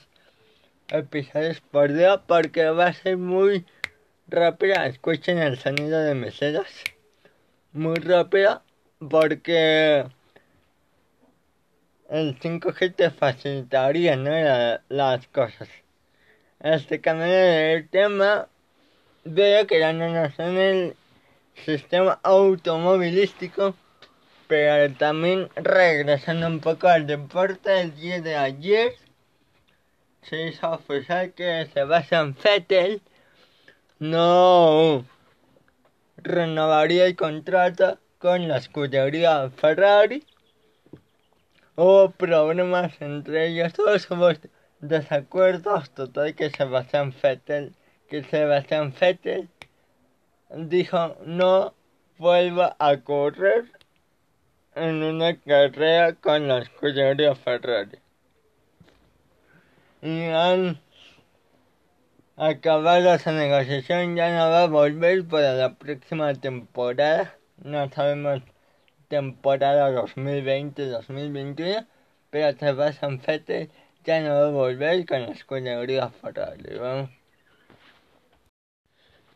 episodios 0.89 1.61
por 1.61 1.93
día 1.93 2.23
porque 2.27 2.69
va 2.71 2.87
a 2.87 2.93
ser 2.93 3.17
muy 3.17 3.65
rápida. 4.29 4.87
Escuchen 4.87 5.39
el 5.39 5.59
sonido 5.59 6.01
de 6.01 6.15
mis 6.15 6.39
dedos. 6.39 6.69
Muy 7.73 7.97
rápida 7.97 8.63
porque 9.09 10.07
el 12.09 12.39
5G 12.39 12.95
te 12.95 13.11
facilitaría 13.11 14.17
¿no? 14.17 14.31
las 14.89 15.27
cosas. 15.29 15.69
Este 16.61 17.01
canal 17.01 17.29
el 17.29 17.89
tema 17.89 18.49
veo 19.25 19.67
que 19.67 19.81
no 19.93 20.05
en 20.05 20.57
el 20.57 20.97
sistema 21.65 22.19
automovilístico, 22.23 23.75
pero 24.47 24.93
también 24.95 25.49
regresando 25.57 26.47
un 26.47 26.61
poco 26.61 26.89
al 26.89 27.07
deporte, 27.07 27.81
el 27.81 27.95
día 27.97 28.21
de 28.21 28.37
ayer 28.37 28.95
se 30.23 30.49
hizo 30.49 30.71
oficial 30.71 31.33
que 31.33 31.69
Sebastian 31.73 32.37
Vettel 32.43 33.03
no 33.99 35.05
renovaría 36.19 37.07
el 37.07 37.17
contrato 37.17 37.99
con 38.19 38.49
la 38.49 38.59
escudería 38.59 39.51
Ferrari. 39.51 40.25
Hubo 41.77 42.11
problemas 42.11 43.01
entre 43.01 43.49
ellos, 43.49 43.73
todos 43.73 44.11
hubo 44.11 44.31
desacuerdos, 44.81 45.91
total 45.91 46.35
que 46.35 46.51
Sebastian 46.51 47.15
Vettel 47.23 47.75
que 48.09 48.23
Sebastián 48.25 48.95
dijo 50.51 51.17
no 51.25 51.75
vuelva 52.19 52.77
a 52.79 52.97
correr 52.99 53.65
en 54.75 55.03
una 55.03 55.37
carrera 55.41 56.15
con 56.15 56.47
la 56.49 56.59
escudería 56.59 57.35
Ferrari. 57.35 57.99
Y 60.03 60.25
han 60.25 60.79
acabado 62.37 63.15
esa 63.15 63.33
negociación, 63.33 64.17
ya 64.17 64.31
no 64.31 64.51
va 64.51 64.65
a 64.65 64.67
volver 64.67 65.25
para 65.27 65.55
la 65.55 65.75
próxima 65.75 66.35
temporada. 66.35 67.35
No 67.63 67.89
sabemos 67.91 68.43
temporada 69.09 69.91
2020-2021, 69.91 71.87
pero 72.31 72.59
Sebastián 72.59 73.21
Vettel 73.27 73.71
ya 74.05 74.21
no 74.21 74.35
va 74.35 74.49
a 74.49 74.51
volver 74.51 75.07
con 75.07 75.23
la 75.23 75.33
escudería 75.33 76.11
Ferrari. 76.11 77.09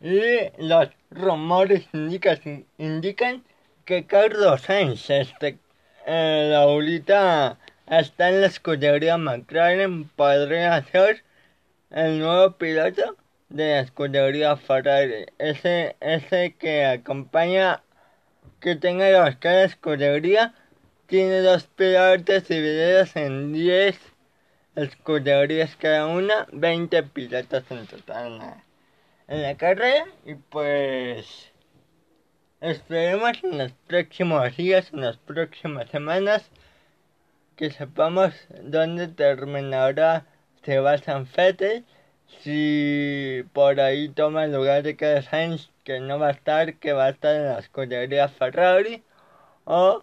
Y 0.02 0.62
los 0.62 0.88
rumores 1.10 1.88
indican, 2.78 3.44
que 3.84 4.06
Carlos 4.06 4.62
Sainz, 4.62 5.10
este, 5.10 5.58
eh, 6.06 6.54
está 7.86 8.28
en 8.28 8.40
la 8.40 8.46
escudería 8.46 9.16
McLaren, 9.16 10.08
podría 10.10 10.82
ser 10.84 11.24
el 11.90 12.18
nuevo 12.20 12.52
piloto 12.56 13.16
de 13.48 13.70
la 13.70 13.80
escudería 13.80 14.56
Ferrari. 14.56 15.26
Ese, 15.38 15.96
ese 16.00 16.54
que 16.58 16.84
acompaña, 16.84 17.82
que 18.60 18.76
tenga 18.76 19.10
los 19.10 19.36
cada 19.36 19.64
escudería, 19.64 20.54
tiene 21.06 21.40
dos 21.40 21.64
pilotos 21.64 22.48
divididos 22.48 23.16
en 23.16 23.52
10 23.52 23.98
escuderías 24.76 25.76
cada 25.76 26.06
una, 26.06 26.46
20 26.52 27.02
pilotos 27.04 27.64
en 27.70 27.86
total 27.86 28.62
en 29.28 29.42
la 29.42 29.56
carrera 29.56 30.06
y 30.24 30.34
pues 30.34 31.52
esperemos 32.60 33.42
en 33.44 33.58
los 33.58 33.72
próximos 33.86 34.56
días, 34.56 34.92
en 34.92 35.02
las 35.02 35.16
próximas 35.18 35.88
semanas 35.90 36.50
que 37.56 37.70
sepamos 37.70 38.34
dónde 38.62 39.08
terminará 39.08 40.26
Sebastian 40.64 41.28
Vettel 41.36 41.84
si 42.42 43.44
por 43.52 43.80
ahí 43.80 44.08
toma 44.08 44.44
el 44.44 44.52
lugar 44.52 44.82
de 44.82 44.96
Carlos 44.96 45.26
Sainz 45.26 45.70
que 45.84 46.00
no 46.00 46.18
va 46.18 46.28
a 46.28 46.32
estar, 46.32 46.74
que 46.74 46.92
va 46.92 47.06
a 47.06 47.10
estar 47.10 47.34
en 47.34 47.46
la 47.46 47.58
escudería 47.58 48.28
Ferrari 48.28 49.02
o 49.64 50.02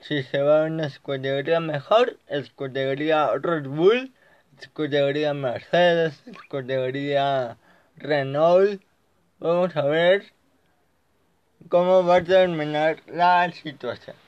si 0.00 0.22
se 0.22 0.42
va 0.42 0.62
a 0.62 0.66
una 0.66 0.86
escudería 0.86 1.60
mejor, 1.60 2.18
escudería 2.28 3.30
Red 3.40 3.66
Bull, 3.66 4.12
escudería 4.60 5.32
Mercedes, 5.34 6.22
escudería 6.26 7.56
Renault. 7.96 8.82
Vamos 9.38 9.74
a 9.76 9.82
ver 9.86 10.32
cómo 11.68 12.04
va 12.04 12.16
a 12.16 12.24
terminar 12.24 12.98
la 13.06 13.50
situación. 13.50 14.23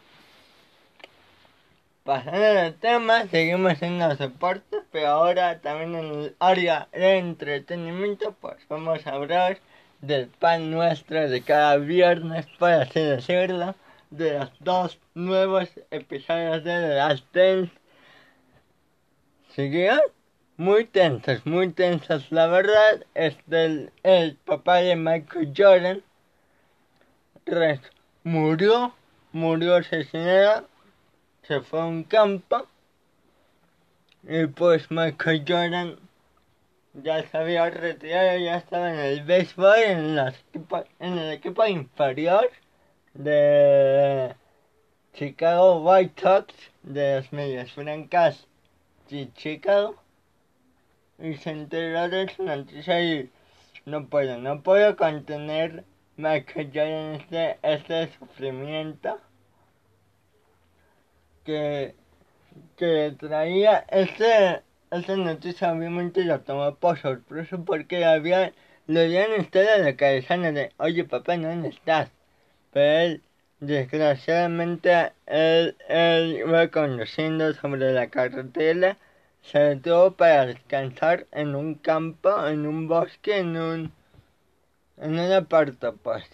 Pasando 2.06 2.60
al 2.60 2.74
tema, 2.74 3.26
seguimos 3.26 3.82
en 3.82 3.98
los 3.98 4.16
deportes, 4.16 4.84
pero 4.92 5.08
ahora 5.08 5.60
también 5.60 5.96
en 5.96 6.04
el 6.04 6.36
área 6.38 6.86
de 6.92 7.18
entretenimiento, 7.18 8.30
pues 8.40 8.58
vamos 8.68 9.04
a 9.08 9.14
hablar 9.14 9.58
del 10.02 10.28
pan 10.28 10.70
nuestro 10.70 11.28
de 11.28 11.42
cada 11.42 11.78
viernes, 11.78 12.46
por 12.60 12.70
así 12.70 13.00
decirlo, 13.00 13.74
de 14.10 14.38
los 14.38 14.52
dos 14.60 15.00
nuevos 15.14 15.68
episodios 15.90 16.62
de 16.62 16.80
The 16.80 16.94
Last 16.94 17.26
Dance. 17.34 17.72
Muy 20.58 20.84
tensos, 20.84 21.44
muy 21.44 21.72
tensos, 21.72 22.30
la 22.30 22.46
verdad, 22.46 23.04
este, 23.14 23.90
el, 24.04 24.36
papá 24.44 24.76
de 24.76 24.94
Michael 24.94 25.52
Jordan 25.56 26.04
murió, 28.22 28.94
murió 29.32 29.74
asesinado 29.74 30.68
se 31.46 31.60
fue 31.60 31.80
a 31.80 31.84
un 31.84 32.02
campo 32.04 32.66
y 34.24 34.46
pues 34.46 34.90
Michael 34.90 35.44
Jordan 35.46 35.96
ya 36.94 37.22
se 37.28 37.36
había 37.36 37.70
retirado, 37.70 38.38
ya 38.38 38.56
estaba 38.56 38.92
en 38.92 38.98
el 38.98 39.24
béisbol, 39.24 39.78
en, 39.78 40.18
en 40.98 41.18
el 41.18 41.32
equipo 41.32 41.64
inferior 41.66 42.50
de 43.14 44.34
Chicago 45.12 45.82
White 45.82 46.20
Sox 46.20 46.54
de 46.82 47.16
los 47.16 47.32
medios 47.32 47.70
francas 47.72 48.46
de 49.08 49.32
Chicago. 49.34 49.94
Y 51.18 51.34
se 51.36 51.50
enteró 51.50 52.08
de 52.08 52.28
su 52.34 52.42
noticia 52.42 53.00
y 53.00 53.30
no 53.84 54.06
puedo, 54.08 54.38
no 54.38 54.62
puedo 54.62 54.96
contener 54.96 55.84
Michael 56.16 56.70
Jordan 56.74 57.14
este, 57.14 57.58
este 57.62 58.12
sufrimiento 58.18 59.20
que, 61.46 61.94
que 62.76 63.14
traía 63.18 63.86
ese, 63.90 64.62
esa 64.90 65.16
noticia 65.16 65.72
obviamente 65.72 66.24
lo 66.24 66.40
tomó 66.40 66.74
por 66.76 66.98
sorpresa 66.98 67.58
porque 67.58 68.04
había, 68.04 68.52
le 68.86 69.04
habían 69.04 69.32
estado 69.32 69.82
la 69.82 69.96
cabeza 69.96 70.36
de, 70.38 70.72
oye 70.78 71.04
papá, 71.04 71.36
¿dónde 71.38 71.68
estás? 71.70 72.10
Pero 72.72 72.98
él, 73.00 73.22
desgraciadamente, 73.60 75.12
él, 75.26 75.76
él 75.88 76.36
iba 76.46 76.68
conduciendo 76.68 77.54
sobre 77.54 77.92
la 77.92 78.08
carretera, 78.08 78.98
se 79.42 79.58
detuvo 79.60 80.12
para 80.12 80.46
descansar 80.46 81.26
en 81.32 81.54
un 81.54 81.76
campo, 81.76 82.46
en 82.48 82.66
un 82.66 82.88
bosque, 82.88 83.38
en 83.38 83.56
un, 83.56 83.92
en 84.98 85.18
un 85.18 85.46
puerta 85.46 85.92
pues. 85.92 86.24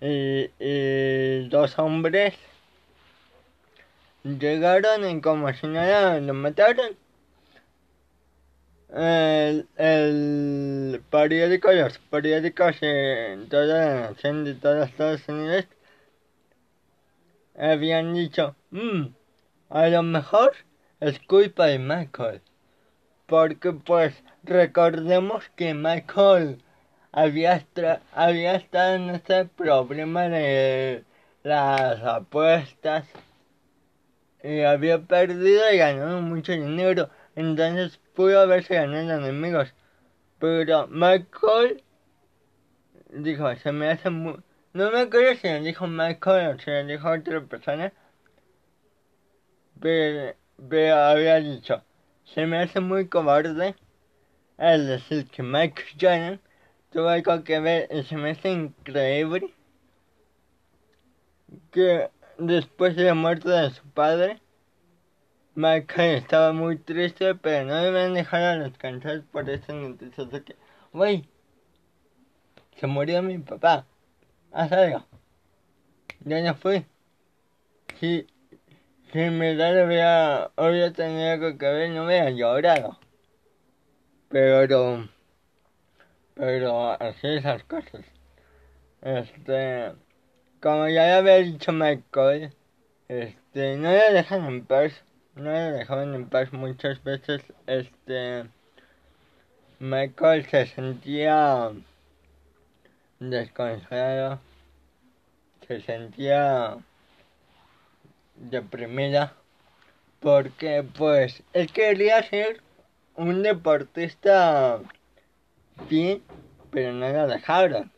Y, 0.00 0.50
y 0.58 1.48
dos 1.48 1.78
hombres 1.78 2.34
llegaron 4.26 5.08
y 5.08 5.20
como 5.20 5.52
si 5.52 5.66
nada 5.66 6.20
lo 6.20 6.34
mataron. 6.34 6.96
El, 8.88 9.68
el 9.76 11.02
periódico, 11.10 11.72
los 11.72 11.98
periódicos 11.98 12.76
en 12.82 13.48
toda 13.48 13.66
la 13.66 14.10
nación 14.10 14.44
de 14.44 14.54
todos 14.54 14.88
Estados 14.88 15.28
Unidos 15.28 15.66
habían 17.58 18.14
dicho, 18.14 18.54
mmm, 18.70 19.06
a 19.70 19.88
lo 19.88 20.02
mejor 20.02 20.52
es 21.00 21.18
culpa 21.20 21.66
de 21.66 21.78
Michael. 21.78 22.42
Porque 23.26 23.72
pues 23.72 24.22
recordemos 24.44 25.44
que 25.56 25.74
Michael 25.74 26.62
había, 27.12 27.66
había 28.12 28.54
estado 28.56 28.94
en 28.96 29.10
ese 29.10 29.46
problema 29.46 30.28
de 30.28 31.04
las 31.42 32.00
apuestas 32.02 33.06
y 34.46 34.62
había 34.62 34.98
perdido 35.00 35.72
y 35.72 35.78
ganado 35.78 36.20
mucho 36.22 36.52
dinero. 36.52 37.10
Entonces 37.34 37.98
pudo 38.14 38.40
haberse 38.40 38.74
ganado 38.74 39.18
enemigos. 39.18 39.74
Pero 40.38 40.86
Michael 40.88 41.82
dijo, 43.10 43.54
se 43.56 43.72
me 43.72 43.90
hace 43.90 44.10
muy... 44.10 44.40
No 44.72 44.90
me 44.90 45.00
acuerdo 45.00 45.34
si 45.40 45.48
lo 45.48 45.60
dijo 45.60 45.86
Michael 45.86 46.56
o 46.56 46.58
si 46.58 46.70
lo 46.70 46.84
dijo 46.86 47.10
otra 47.10 47.40
persona. 47.42 47.92
Pero, 49.80 50.34
había 50.94 51.36
dicho, 51.36 51.82
se 52.24 52.46
me 52.46 52.58
hace 52.58 52.80
muy 52.80 53.08
cobarde 53.08 53.74
es 54.58 54.86
decir 54.86 55.28
que 55.28 55.42
Michael 55.42 55.88
Jordan 56.00 56.40
tuvo 56.90 57.08
algo 57.08 57.44
que 57.44 57.60
ver 57.60 57.88
y 57.90 58.02
se 58.04 58.16
me 58.16 58.30
hace 58.30 58.50
increíble 58.50 59.52
que 61.70 62.08
después 62.38 62.96
de 62.96 63.04
la 63.04 63.14
muerte 63.14 63.48
de 63.48 63.70
su 63.70 63.82
padre, 63.90 64.40
Michael 65.54 66.16
estaba 66.16 66.52
muy 66.52 66.76
triste, 66.76 67.34
pero 67.34 67.66
no 67.66 67.74
deben 67.76 68.14
dejar 68.14 68.62
descansar 68.62 69.22
por 69.32 69.48
esa 69.48 69.72
noticia 69.72 70.24
de 70.24 70.44
que, 70.44 70.56
güey, 70.92 71.28
se 72.78 72.86
murió 72.86 73.22
mi 73.22 73.38
papá. 73.38 73.86
Haz 74.52 74.72
algo. 74.72 75.06
Ya 76.24 76.42
no 76.42 76.54
fui. 76.54 76.84
Si, 77.98 78.26
si 79.12 79.18
en 79.18 79.38
verdad 79.38 79.86
hubiera, 79.86 80.50
hubiera 80.56 80.92
tenido 80.92 81.30
algo 81.32 81.58
que 81.58 81.66
ver, 81.66 81.90
no 81.90 82.04
hubiera 82.04 82.30
llorado. 82.30 82.98
Pero, 84.28 85.08
pero 86.34 86.90
así 87.00 87.28
esas 87.28 87.64
cosas. 87.64 88.04
Este 89.00 89.94
como 90.66 90.88
ya 90.88 91.18
había 91.18 91.36
dicho 91.36 91.70
Michael, 91.70 92.52
este, 93.06 93.76
no 93.76 93.88
le 93.88 94.12
dejan 94.12 94.46
en 94.46 94.64
paz, 94.66 95.00
no 95.36 95.52
le 95.52 95.70
dejaban 95.70 96.12
en 96.12 96.28
paz 96.28 96.52
muchas 96.52 97.04
veces, 97.04 97.40
este, 97.68 98.46
Michael 99.78 100.44
se 100.46 100.66
sentía 100.66 101.70
desconsolado, 103.20 104.40
se 105.68 105.82
sentía 105.82 106.78
deprimida, 108.34 109.34
porque 110.18 110.82
pues 110.82 111.44
él 111.52 111.70
quería 111.70 112.24
ser 112.24 112.60
un 113.14 113.44
deportista 113.44 114.80
bien, 115.88 116.24
pero 116.72 116.92
no 116.92 117.08
lo 117.08 117.28
dejaron. 117.28 117.92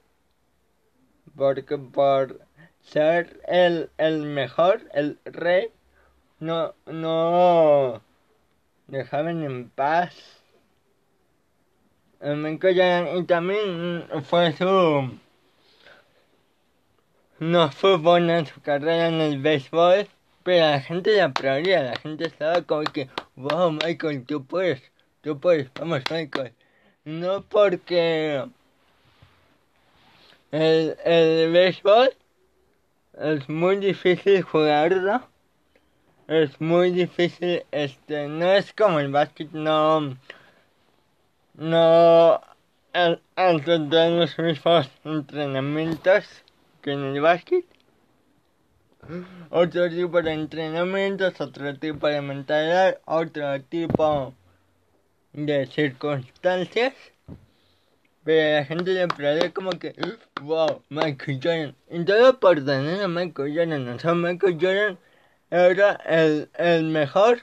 Porque 1.35 1.79
por 1.79 2.48
ser 2.91 3.41
el, 3.47 3.91
el 3.99 4.23
mejor, 4.23 4.83
el 4.95 5.19
rey, 5.25 5.71
no, 6.41 6.75
no 6.87 8.03
dejaban 8.87 9.43
en 9.43 9.71
paz. 9.71 10.15
Y 12.21 13.25
también 13.25 14.09
fue 14.25 14.53
su... 14.53 15.19
No 17.39 17.71
fue 17.71 17.97
buena 17.97 18.45
su 18.45 18.61
carrera 18.61 19.07
en 19.07 19.21
el 19.21 19.39
béisbol, 19.41 20.09
pero 20.43 20.67
la 20.71 20.81
gente 20.81 21.17
la 21.17 21.27
aplaudía, 21.27 21.85
la 21.85 21.97
gente 21.97 22.27
estaba 22.27 22.63
como 22.63 22.83
que, 22.83 23.09
wow 23.37 23.71
Michael, 23.71 24.25
tú 24.27 24.45
puedes, 24.45 24.83
tú 25.21 25.39
puedes, 25.39 25.73
vamos 25.75 26.03
Michael. 26.11 26.53
No 27.05 27.43
porque 27.43 28.45
el, 30.51 30.97
el 31.05 31.53
béisbol 31.53 32.11
es 33.21 33.49
muy 33.49 33.77
difícil 33.77 34.43
jugarlo. 34.43 35.29
Es 36.27 36.61
muy 36.61 36.91
difícil, 36.91 37.65
este, 37.71 38.29
no 38.29 38.53
es 38.53 38.73
como 38.75 39.01
el 39.01 39.11
básquet, 39.11 39.51
no, 39.53 40.15
no, 41.55 42.41
tener 42.93 44.13
los 44.13 44.39
mismos 44.39 44.91
entrenamientos 45.05 46.45
que 46.83 46.93
en 46.93 47.05
el 47.05 47.21
básquet. 47.23 47.65
Otro 49.51 49.89
tipo 49.89 50.21
de 50.21 50.33
entrenamientos, 50.33 51.41
otro 51.41 51.75
tipo 51.79 52.09
de 52.09 52.21
mentalidad, 52.21 52.99
otro 53.07 53.63
tipo 53.63 54.35
de 55.33 55.67
circunstancias. 55.67 56.95
Pero 58.25 58.59
la 58.59 58.65
gente 58.65 58.93
le 58.93 59.03
aplaude 59.03 59.53
como 59.53 59.71
que, 59.73 59.95
wow, 60.43 60.83
Michael 60.91 61.41
Jordan. 61.43 61.77
Y 61.91 62.05
todo 62.05 62.39
por 62.41 62.65
tener 62.65 63.03
a 63.03 63.09
Michael 63.09 63.55
Jordan. 63.57 63.89
O 63.89 63.99
sea, 63.99 64.15
Michael 64.15 64.59
Jordan 64.61 64.99
era 65.51 65.93
el, 66.07 66.51
el 66.55 66.85
mejor 66.85 67.43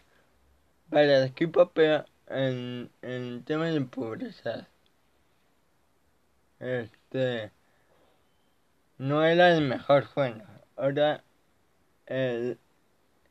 para 0.90 1.20
el 1.20 1.26
equipo, 1.26 1.72
pero 1.74 2.06
en, 2.28 2.90
en 3.02 3.44
temas 3.44 3.74
de 3.74 3.82
pobreza. 3.82 4.68
Este. 6.60 7.52
no 8.98 9.24
era 9.26 9.56
el 9.56 9.62
mejor 9.62 10.06
juego, 10.06 10.42
era 10.78 11.24
el, 12.08 12.58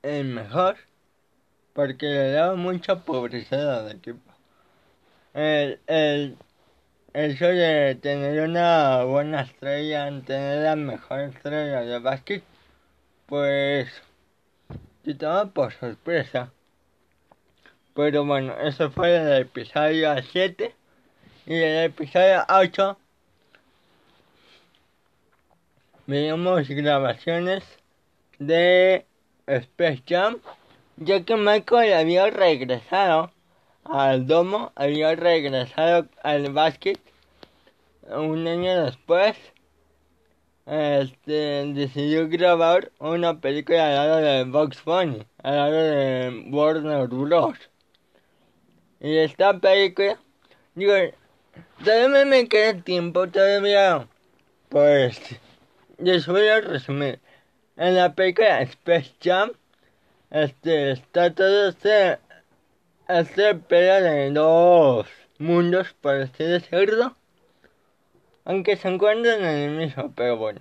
el 0.03 0.25
mejor 0.25 0.77
porque 1.75 2.07
le 2.07 2.33
daba 2.33 2.57
mucha 2.57 3.05
pobreza 3.05 3.81
al 3.81 3.93
equipo. 3.93 4.33
El, 5.35 5.81
el 5.87 6.39
hecho 7.15 7.47
de 7.47 7.95
tener 7.95 8.41
una 8.41 9.05
buena 9.05 9.43
estrella, 9.43 10.11
tener 10.27 10.65
la 10.65 10.77
mejor 10.77 11.21
estrella 11.21 11.81
de 11.83 11.99
básquet, 12.01 12.43
pues 13.27 13.89
te 15.05 15.15
toma 15.15 15.47
por 15.47 15.73
sorpresa. 15.73 16.53
Pero 17.95 18.25
bueno, 18.25 18.55
eso 18.61 18.91
fue 18.91 19.17
el 19.17 19.43
episodio 19.43 20.15
7 20.33 20.75
y 21.47 21.55
el 21.55 21.85
episodio 21.85 22.45
8 22.49 22.99
veíamos 26.07 26.69
grabaciones 26.69 27.63
de 28.41 29.07
Space 29.47 30.03
Jam, 30.09 30.41
ya 30.97 31.25
que 31.25 31.37
Michael 31.37 31.93
había 31.95 32.27
regresado 32.31 33.31
al 33.85 34.27
domo, 34.27 34.73
había 34.75 35.15
regresado 35.15 36.09
al 36.23 36.53
básquet 36.53 36.99
un 38.09 38.47
año 38.47 38.85
después. 38.85 39.37
Este 40.67 41.73
decidió 41.75 42.27
grabar 42.29 42.91
una 42.99 43.39
película 43.39 43.87
al 43.87 43.95
lado 43.95 44.17
de 44.17 44.45
Box 44.45 44.83
Bunny, 44.85 45.27
al 45.43 45.57
lado 45.57 45.77
de 45.77 46.47
Warner 46.51 47.07
Bros. 47.09 47.59
Y 49.01 49.19
esta 49.19 49.59
película, 49.59 50.19
digo, 50.75 50.95
todavía 51.85 52.25
me 52.25 52.49
queda 52.49 52.81
tiempo, 52.83 53.29
todavía, 53.29 54.09
pues, 54.71 55.21
les 55.99 56.27
voy 56.27 56.49
a 56.49 56.63
resumir. 56.63 57.21
En 57.77 57.97
la 57.97 58.15
película 58.15 58.63
Space 58.63 59.13
Jam, 59.23 59.53
este, 60.31 60.93
está 60.93 61.35
todo 61.35 61.69
este, 61.69 62.19
este 63.09 63.55
pelea 63.55 64.01
de 64.01 64.31
dos 64.31 65.07
mundos, 65.39 65.95
por 66.01 66.15
así 66.17 66.45
decirlo. 66.45 67.17
Aunque 68.45 68.77
se 68.77 68.89
encuentran 68.89 69.41
en 69.45 69.71
el 69.71 69.71
mismo, 69.77 70.13
pero 70.15 70.37
bueno. 70.37 70.61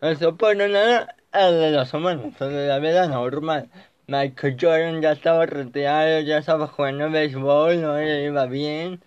Eso 0.00 0.36
por 0.36 0.56
nada 0.56 1.16
el 1.32 1.60
de 1.60 1.70
los 1.72 1.92
humanos, 1.92 2.34
el 2.40 2.50
de 2.50 2.68
la 2.68 2.78
vida 2.78 3.06
normal. 3.08 3.68
Michael 4.06 4.56
Jordan 4.60 5.02
ya 5.02 5.12
estaba 5.12 5.46
retirado, 5.46 6.20
ya 6.20 6.38
estaba 6.38 6.68
jugando 6.68 7.10
béisbol, 7.10 7.82
no 7.82 7.96
le 7.96 8.24
iba 8.24 8.46
bien. 8.46 9.00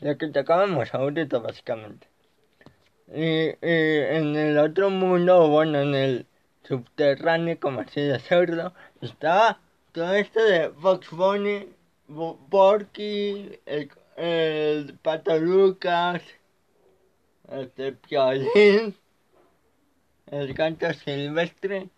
Lo 0.00 0.16
que 0.16 0.28
tocábamos 0.28 0.94
ahorita, 0.94 1.38
básicamente. 1.38 2.06
Y, 3.14 3.22
y 3.22 3.56
en 3.62 4.36
el 4.36 4.58
otro 4.58 4.90
mundo, 4.90 5.48
bueno, 5.48 5.80
en 5.80 5.94
el 5.94 6.26
subterráneo, 6.62 7.58
como 7.60 7.80
así 7.80 8.00
decirlo, 8.00 8.72
estaba 9.00 9.60
todo 9.98 10.14
esto 10.14 10.40
de 10.44 10.70
Fox 10.80 11.10
Bunny, 11.10 11.66
Porky, 12.50 13.58
el, 13.66 13.90
el 14.16 14.96
Pato 15.02 15.36
Lucas, 15.40 16.22
este 17.50 17.94
Piolín, 17.94 18.94
el 20.30 20.54
canto 20.54 20.92
silvestre 20.92 21.88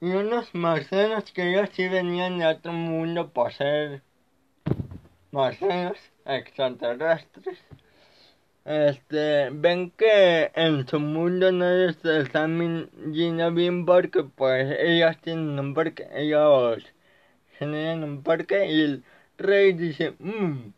y 0.00 0.12
unos 0.12 0.54
marcianos 0.54 1.30
que 1.30 1.50
ellos 1.50 1.68
sí 1.74 1.88
venían 1.88 2.38
de 2.38 2.46
otro 2.46 2.72
mundo 2.72 3.28
por 3.28 3.52
ser 3.52 4.00
marcianos 5.30 5.98
extraterrestres. 6.24 7.58
Este, 8.64 9.50
ven 9.50 9.90
que 9.90 10.50
en 10.54 10.88
su 10.88 10.98
mundo 10.98 11.52
les 11.52 12.02
están 12.02 12.88
yendo 13.12 13.52
bien 13.52 13.84
porque 13.84 14.24
pues 14.24 14.74
ellos 14.80 15.18
tienen 15.20 15.58
un 15.58 15.74
parque, 15.74 16.08
ellos 16.14 16.82
generan 17.58 18.04
un 18.04 18.22
parque 18.22 18.66
y 18.66 18.80
el 18.80 19.04
rey 19.36 19.74
dice, 19.74 20.14
mmm, 20.18 20.72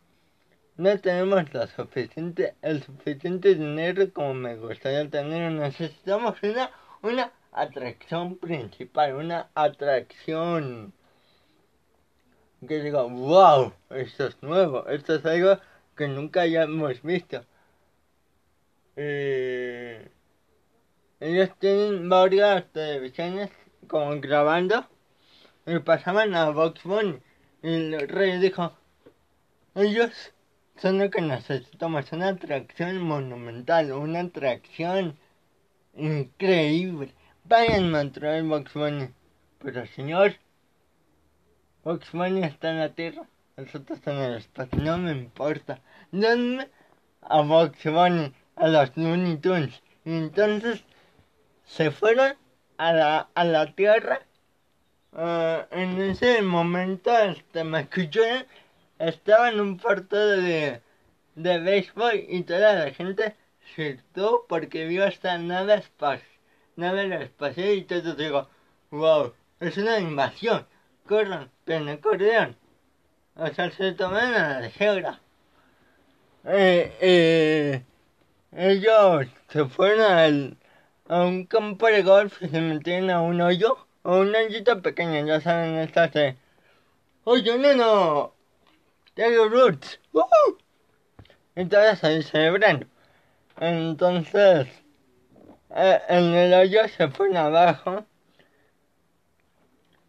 no 0.79 0.99
tenemos 1.01 1.55
la 1.55 1.69
suficiente, 1.69 2.55
el 2.61 2.83
suficiente 2.83 3.55
dinero 3.55 4.13
como 4.13 4.35
me 4.35 4.57
gustaría 4.57 5.09
tener, 5.09 5.53
necesitamos 5.53 6.43
una, 6.43 6.71
una 7.03 7.33
atracción 7.53 8.37
principal, 8.37 9.15
una 9.15 9.49
atracción 9.55 10.93
que 12.67 12.81
diga, 12.81 13.03
wow, 13.03 13.73
esto 13.91 14.27
es 14.27 14.43
nuevo, 14.43 14.89
esto 14.89 15.15
es 15.15 15.25
algo 15.25 15.61
que 15.97 16.09
nunca 16.09 16.41
hayamos 16.41 17.01
visto. 17.03 17.45
Eh, 18.97 20.11
ellos 21.21 21.51
tienen 21.59 22.09
varias 22.09 22.65
televisiones 22.73 23.51
como 23.89 24.21
grabando 24.21 24.87
y 25.67 25.79
pasaban 25.81 26.35
a 26.35 26.51
Vox 26.51 26.83
Bunny 26.83 27.19
y 27.63 27.69
el 27.69 28.09
rey 28.09 28.39
dijo, 28.39 28.73
ellos 29.75 30.33
son 30.77 30.99
lo 30.99 31.11
que 31.11 31.21
necesitamos, 31.21 32.13
una 32.13 32.29
atracción 32.29 33.01
monumental, 33.01 33.93
una 33.93 34.21
atracción 34.21 35.19
increíble. 35.95 37.13
Vayan 37.45 37.95
a 37.95 38.13
traer 38.13 38.45
Vox 38.45 38.73
Bunny. 38.75 39.09
Pero 39.59 39.87
señor, 39.87 40.37
Vox 41.83 42.09
está 42.15 42.71
en 42.71 42.79
la 42.79 42.95
Tierra, 42.95 43.27
nosotros 43.57 43.99
en 44.07 44.17
el 44.17 44.35
espacio, 44.37 44.79
no 44.79 44.99
me 44.99 45.13
importa. 45.13 45.81
Denme 46.13 46.69
a 47.23 47.43
Vox 47.43 47.83
a 48.57 48.69
los 48.69 48.97
Looney 48.97 49.37
Tunes. 49.39 49.83
Y 50.05 50.17
entonces 50.17 50.85
se 51.65 51.91
fueron 51.91 52.35
a 52.79 52.93
la, 52.93 53.29
a 53.35 53.45
la 53.45 53.75
Tierra. 53.75 54.23
Uh, 55.13 55.65
en 55.71 56.01
ese 56.03 56.43
momento, 56.43 57.17
este, 57.19 57.65
me 57.65 57.81
escucharon 57.81 58.45
estaba 58.99 59.51
en 59.51 59.61
un 59.61 59.79
partido 59.79 60.41
de, 60.41 60.81
de 61.35 61.59
béisbol 61.59 62.25
y 62.29 62.43
toda 62.43 62.75
la 62.75 62.91
gente 62.93 63.37
saltó 63.75 64.47
porque 64.49 64.87
vio 64.87 65.05
esta 65.05 65.39
nave 65.39 65.75
espacial, 65.75 66.21
y 67.75 67.83
todos 67.83 68.17
digo, 68.17 68.49
wow, 68.91 69.33
es 69.61 69.77
una 69.77 69.99
invasión, 69.99 70.67
corran, 71.07 71.51
pero 71.65 72.01
corrieron. 72.01 72.57
O 73.37 73.47
sea, 73.49 73.71
se 73.71 73.93
tomaron 73.93 74.35
a 74.35 74.49
la 74.49 74.61
ligera. 74.63 75.21
Eh, 76.45 76.97
eh, 77.01 77.83
ellos 78.57 79.27
se 79.49 79.67
fueron 79.67 80.01
al, 80.01 80.57
a 81.09 81.23
un 81.23 81.45
campo 81.45 81.87
de 81.87 82.03
golf 82.03 82.43
y 82.43 82.49
se 82.49 82.61
metieron 82.61 83.11
a 83.11 83.21
un 83.21 83.41
hoyo, 83.41 83.77
a 84.03 84.13
un 84.17 84.35
hoyito 84.35 84.81
pequeño, 84.83 85.27
ya 85.27 85.41
saben, 85.41 85.77
estas 85.79 86.13
de, 86.15 86.37
oye, 87.25 87.59
no, 87.59 87.75
no, 87.75 88.35
Tiger 89.15 89.51
Roots. 89.51 90.01
Entonces 91.55 92.03
ahí 92.05 92.23
celebran. 92.23 92.89
Entonces, 93.59 94.69
eh, 95.75 96.01
en 96.09 96.35
el 96.35 96.55
hoyo 96.55 96.89
se 96.89 97.09
fueron 97.09 97.37
abajo. 97.37 98.07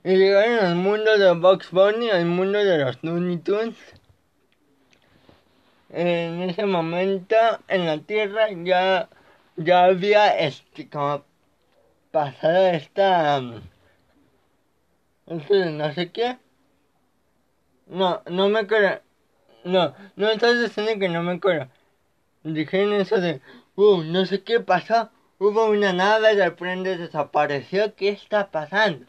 Y 0.03 0.15
llegaron 0.15 0.65
al 0.65 0.75
mundo 0.75 1.17
de 1.17 1.31
Box 1.33 1.71
Bunny, 1.71 2.09
al 2.09 2.25
mundo 2.25 2.59
de 2.63 2.77
los 2.77 2.97
Looney 3.03 3.37
Tunes. 3.39 3.75
En 5.89 6.41
ese 6.43 6.65
momento, 6.65 7.35
en 7.67 7.85
la 7.85 7.99
Tierra, 7.99 8.47
ya, 8.63 9.09
ya 9.55 9.85
había 9.85 10.37
este, 10.37 10.89
como 10.89 11.23
pasado 12.11 12.67
esta... 12.67 13.41
Este, 15.27 15.71
no 15.71 15.93
sé 15.93 16.11
qué 16.11 16.37
no, 17.89 18.21
no 18.29 18.49
me 18.49 18.59
acuerdo. 18.59 19.01
No, 19.63 19.93
no 20.15 20.29
estás 20.29 20.61
diciendo 20.61 20.99
que 20.99 21.09
no 21.09 21.23
me 21.23 21.33
acuerdo. 21.33 21.67
Dijeron 22.43 22.93
eso 22.93 23.19
de, 23.19 23.41
uh, 23.75 24.03
no 24.03 24.25
sé 24.25 24.43
qué 24.43 24.59
pasó. 24.59 25.09
Hubo 25.39 25.67
una 25.67 25.93
nave, 25.93 26.35
de 26.35 26.45
repente 26.45 26.97
desapareció. 26.97 27.95
¿Qué 27.95 28.09
está 28.09 28.49
pasando? 28.49 29.05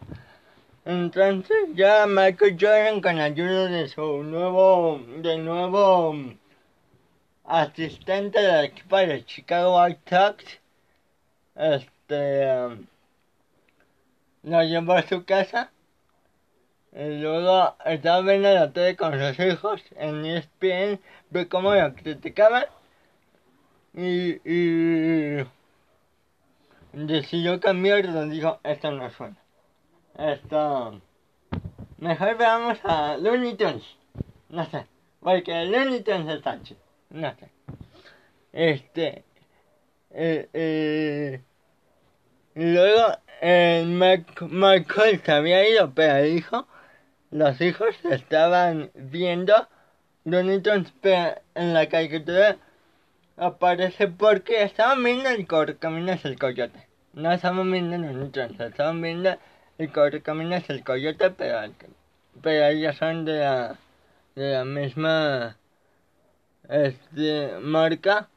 Entonces 0.85 1.57
ya 1.75 2.07
Michael 2.07 2.57
Jordan 2.61 3.01
con 3.01 3.19
ayuda 3.19 3.67
de 3.67 3.89
su 3.89 4.23
nuevo, 4.23 5.01
de 5.19 5.39
nuevo 5.39 6.15
asistente 7.49 8.41
del 8.41 8.67
equipo 8.67 8.99
de 8.99 9.25
Chicago 9.25 9.83
White 9.83 10.01
Sox, 10.07 10.45
este, 11.57 12.57
um, 12.57 12.87
lo 14.43 14.63
llevó 14.63 14.93
a 14.93 15.03
su 15.03 15.25
casa 15.25 15.71
y 16.93 17.21
luego 17.21 17.75
estaba 17.87 18.21
viendo 18.21 18.53
la 18.53 18.73
tele 18.73 18.97
con 18.97 19.13
sus 19.19 19.45
hijos 19.45 19.83
en 19.97 20.27
ESPN, 20.27 21.01
ve 21.31 21.49
cómo 21.49 21.75
lo 21.75 21.95
criticaban 21.95 22.67
y, 23.95 24.41
y 24.45 25.45
decidió 26.93 27.61
cambiar 27.61 28.05
y 28.05 28.29
dijo, 28.29 28.61
esto 28.63 28.91
no 28.91 29.11
suena. 29.11 29.37
Esto... 30.19 31.01
Mejor 31.97 32.37
veamos 32.37 32.79
a 32.85 33.17
Looney 33.17 33.57
Tunes. 33.57 33.83
No 34.51 34.65
sé. 34.67 34.87
Porque 35.21 35.65
Looney 35.65 36.03
Tunes 36.03 36.37
está 36.37 36.63
chido. 36.63 36.88
No 37.11 37.35
sé. 37.37 37.51
Este... 38.53 39.25
eh, 40.11 40.49
eh, 40.53 41.41
luego 42.55 43.19
eh, 43.41 43.85
Michael 44.41 45.21
se 45.25 45.33
había 45.33 45.69
ido, 45.69 45.93
pero 45.95 46.23
dijo, 46.23 46.67
los 47.31 47.61
hijos 47.61 47.95
estaban 48.05 48.91
viendo 48.95 49.69
Tunes, 50.25 50.93
en 51.55 51.75
la 51.75 51.89
caricatura 51.89 52.57
aparece 53.37 54.09
porque 54.09 54.63
estaban 54.63 55.03
viendo 55.05 55.29
el 55.29 55.47
correcaminos 55.47 56.25
el 56.25 56.39
coyote. 56.39 56.89
No 57.13 57.33
estaban 57.33 57.71
viendo 57.71 57.97
Tunes, 58.31 58.61
estaban 58.61 59.01
viendo 59.01 59.37
el 59.79 59.93
correcaminos 59.93 60.69
el 60.69 60.83
coyote, 60.85 61.31
pero, 61.31 61.73
pero 62.43 62.67
ellos 62.67 62.97
son 62.97 63.25
de 63.25 63.39
la, 63.39 63.77
de 64.35 64.53
la 64.53 64.65
misma 64.65 65.57
este, 66.69 67.59
marca 67.61 68.29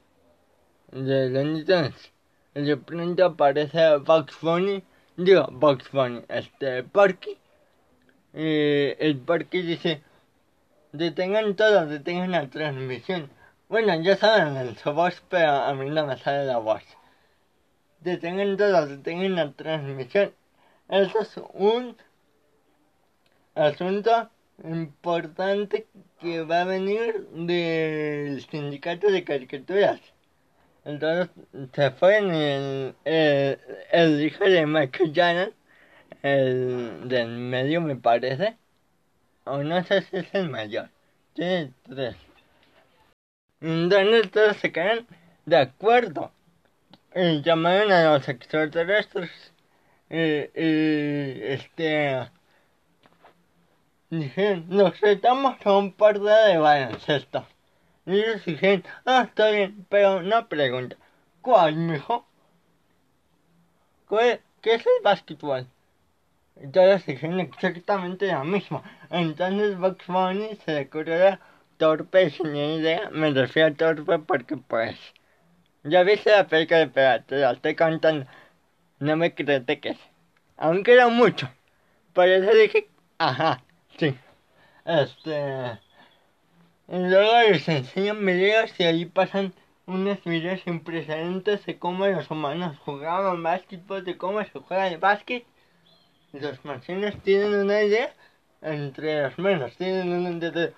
de 0.90 1.64
Tunes. 1.64 2.12
Y 2.54 2.62
de 2.62 2.76
pronto 2.76 3.24
aparece 3.24 3.96
Bugs 3.98 4.38
Bunny, 4.40 4.82
digo 5.16 5.48
Bugs 5.52 5.90
Bunny, 5.92 6.22
este, 6.28 6.82
Porky. 6.82 7.38
Y 8.34 8.94
el 8.98 9.18
Porky 9.18 9.62
dice, 9.62 10.02
detengan 10.92 11.54
todo, 11.54 11.86
detengan 11.86 12.30
la 12.30 12.48
transmisión. 12.48 13.30
Bueno, 13.68 13.94
ya 14.02 14.16
saben 14.16 14.56
en 14.56 14.76
su 14.76 14.92
voz, 14.92 15.22
pero 15.28 15.50
a 15.50 15.74
mí 15.74 15.88
no 15.90 16.06
me 16.06 16.16
sale 16.18 16.44
la 16.44 16.58
voz. 16.58 16.82
Detengan 18.00 18.56
todo, 18.56 18.86
detengan 18.86 19.34
la 19.34 19.52
transmisión. 19.52 20.34
Eso 20.88 21.20
es 21.20 21.40
un 21.54 21.96
asunto 23.54 24.30
importante 24.64 25.86
que 26.22 26.42
va 26.44 26.62
a 26.62 26.64
venir 26.64 27.26
del 27.32 28.40
sindicato 28.50 29.10
de 29.10 29.24
caricaturas. 29.24 30.00
Entonces 30.84 31.30
se 31.74 31.90
fue 31.92 32.18
en 32.18 32.30
el, 32.30 32.94
el, 33.92 34.22
hijo 34.24 34.44
de 34.44 34.66
Michael 34.66 35.12
Jackson, 35.12 35.54
el 36.22 37.08
del 37.08 37.28
medio 37.28 37.80
me 37.80 37.96
parece, 37.96 38.56
o 39.44 39.62
no 39.62 39.82
sé 39.84 40.02
si 40.02 40.16
es 40.18 40.34
el 40.34 40.48
mayor, 40.48 40.90
tiene 41.34 41.72
tres. 41.88 42.16
Entonces 43.60 44.30
todos 44.30 44.56
se 44.58 44.72
quedan 44.72 45.06
de 45.46 45.56
acuerdo. 45.56 46.32
Y 47.14 47.42
llamaron 47.42 47.92
a 47.92 48.14
los 48.14 48.28
extraterrestres. 48.28 49.30
Y, 50.10 50.16
y 50.16 51.42
este 51.44 52.28
dijeron, 54.18 54.66
nos 54.68 55.00
retamos 55.00 55.56
a 55.64 55.76
un 55.76 55.92
partido 55.92 56.26
de 56.26 56.58
baloncesto. 56.58 57.46
Ellos 58.06 58.44
dijeron, 58.44 58.84
ah, 59.06 59.24
está 59.28 59.50
bien, 59.50 59.86
pero 59.88 60.18
una 60.18 60.48
pregunta. 60.48 60.96
¿Cuál, 61.40 61.76
mijo? 61.76 62.26
¿Qué, 64.08 64.40
¿Qué 64.60 64.74
es 64.74 64.86
el 64.86 65.02
básquetbol? 65.02 65.66
Todos 66.72 67.06
dijeron 67.06 67.40
exactamente 67.40 68.30
lo 68.30 68.44
mismo. 68.44 68.82
Entonces 69.10 69.78
Bugs 69.78 70.06
Bunny 70.06 70.56
se 70.64 70.84
le 70.84 71.38
torpe 71.78 72.30
sin 72.30 72.54
idea. 72.54 73.08
Me 73.10 73.30
refiero 73.30 73.68
a 73.68 73.74
torpe 73.74 74.18
porque 74.18 74.56
pues... 74.56 74.98
Ya 75.84 76.02
viste 76.04 76.30
la 76.30 76.46
película 76.46 76.80
de 76.80 76.88
Pirata, 76.88 77.34
la 77.34 77.52
estoy 77.52 77.74
contando. 77.74 78.26
No 79.00 79.16
me 79.16 79.34
critiques. 79.34 79.98
Aunque 80.56 80.92
era 80.92 81.08
mucho. 81.08 81.50
Por 82.12 82.28
eso 82.28 82.52
dije, 82.54 82.88
ajá, 83.18 83.64
sí. 83.98 84.14
Este... 84.84 85.78
Luego 86.88 87.50
les 87.50 87.68
enseñan 87.68 88.24
videos 88.26 88.78
y 88.78 88.84
ahí 88.84 89.04
pasan 89.06 89.54
unos 89.86 90.22
videos 90.24 90.60
sin 90.60 90.80
precedentes 90.80 91.64
de 91.64 91.78
cómo 91.78 92.06
los 92.06 92.30
humanos 92.30 92.78
jugaban 92.80 93.42
básquetbol, 93.42 94.04
de 94.04 94.18
cómo 94.18 94.44
se 94.44 94.58
juega 94.58 94.88
el 94.88 94.98
básquet. 94.98 95.46
Los 96.32 96.64
marcianos 96.64 97.16
tienen 97.22 97.54
una 97.54 97.82
idea, 97.82 98.14
entre 98.60 99.22
los 99.22 99.38
menos 99.38 99.76
tienen 99.76 100.12
una 100.12 100.30
idea 100.30 100.50
de, 100.50 100.74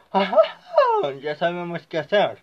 ya 1.21 1.37
sabemos 1.37 1.87
qué 1.87 1.99
hacer. 1.99 2.39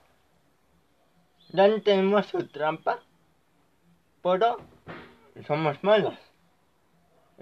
Ya 1.49 1.67
tenemos 1.81 2.25
su 2.27 2.47
trampa, 2.47 2.99
pero 4.23 4.57
somos 5.47 5.83
malos. 5.83 6.17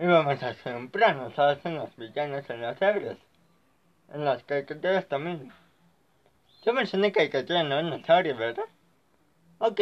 Y 0.02 0.06
vamos 0.06 0.42
a 0.42 0.56
plano, 0.92 1.30
¿sabes? 1.36 1.60
En 1.66 1.76
los 1.76 1.94
villanos, 1.98 2.50
en 2.50 2.62
las 2.62 2.80
series. 2.80 3.18
En 4.14 4.24
las 4.24 4.42
caricaturas 4.44 5.06
también. 5.10 5.52
Yo 6.64 6.72
mencioné 6.72 7.12
caricatura, 7.12 7.64
no 7.64 7.80
en 7.80 7.90
la 7.90 8.02
serie, 8.06 8.34
¿verdad? 8.34 8.64
Ok. 9.58 9.82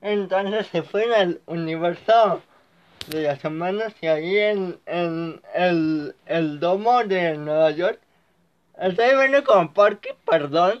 Entonces 0.00 0.66
se 0.66 0.82
fue 0.82 1.14
al 1.14 1.40
universo 1.46 2.42
de 3.06 3.22
las 3.22 3.38
semanas 3.38 3.94
y 4.00 4.08
ahí 4.08 4.36
en, 4.36 4.80
en 4.86 5.40
el, 5.54 6.16
el 6.26 6.58
domo 6.58 7.04
de 7.04 7.36
Nueva 7.38 7.70
York 7.70 8.00
estoy 8.78 9.16
viendo 9.16 9.44
como 9.44 9.72
porque, 9.72 10.16
perdón, 10.26 10.80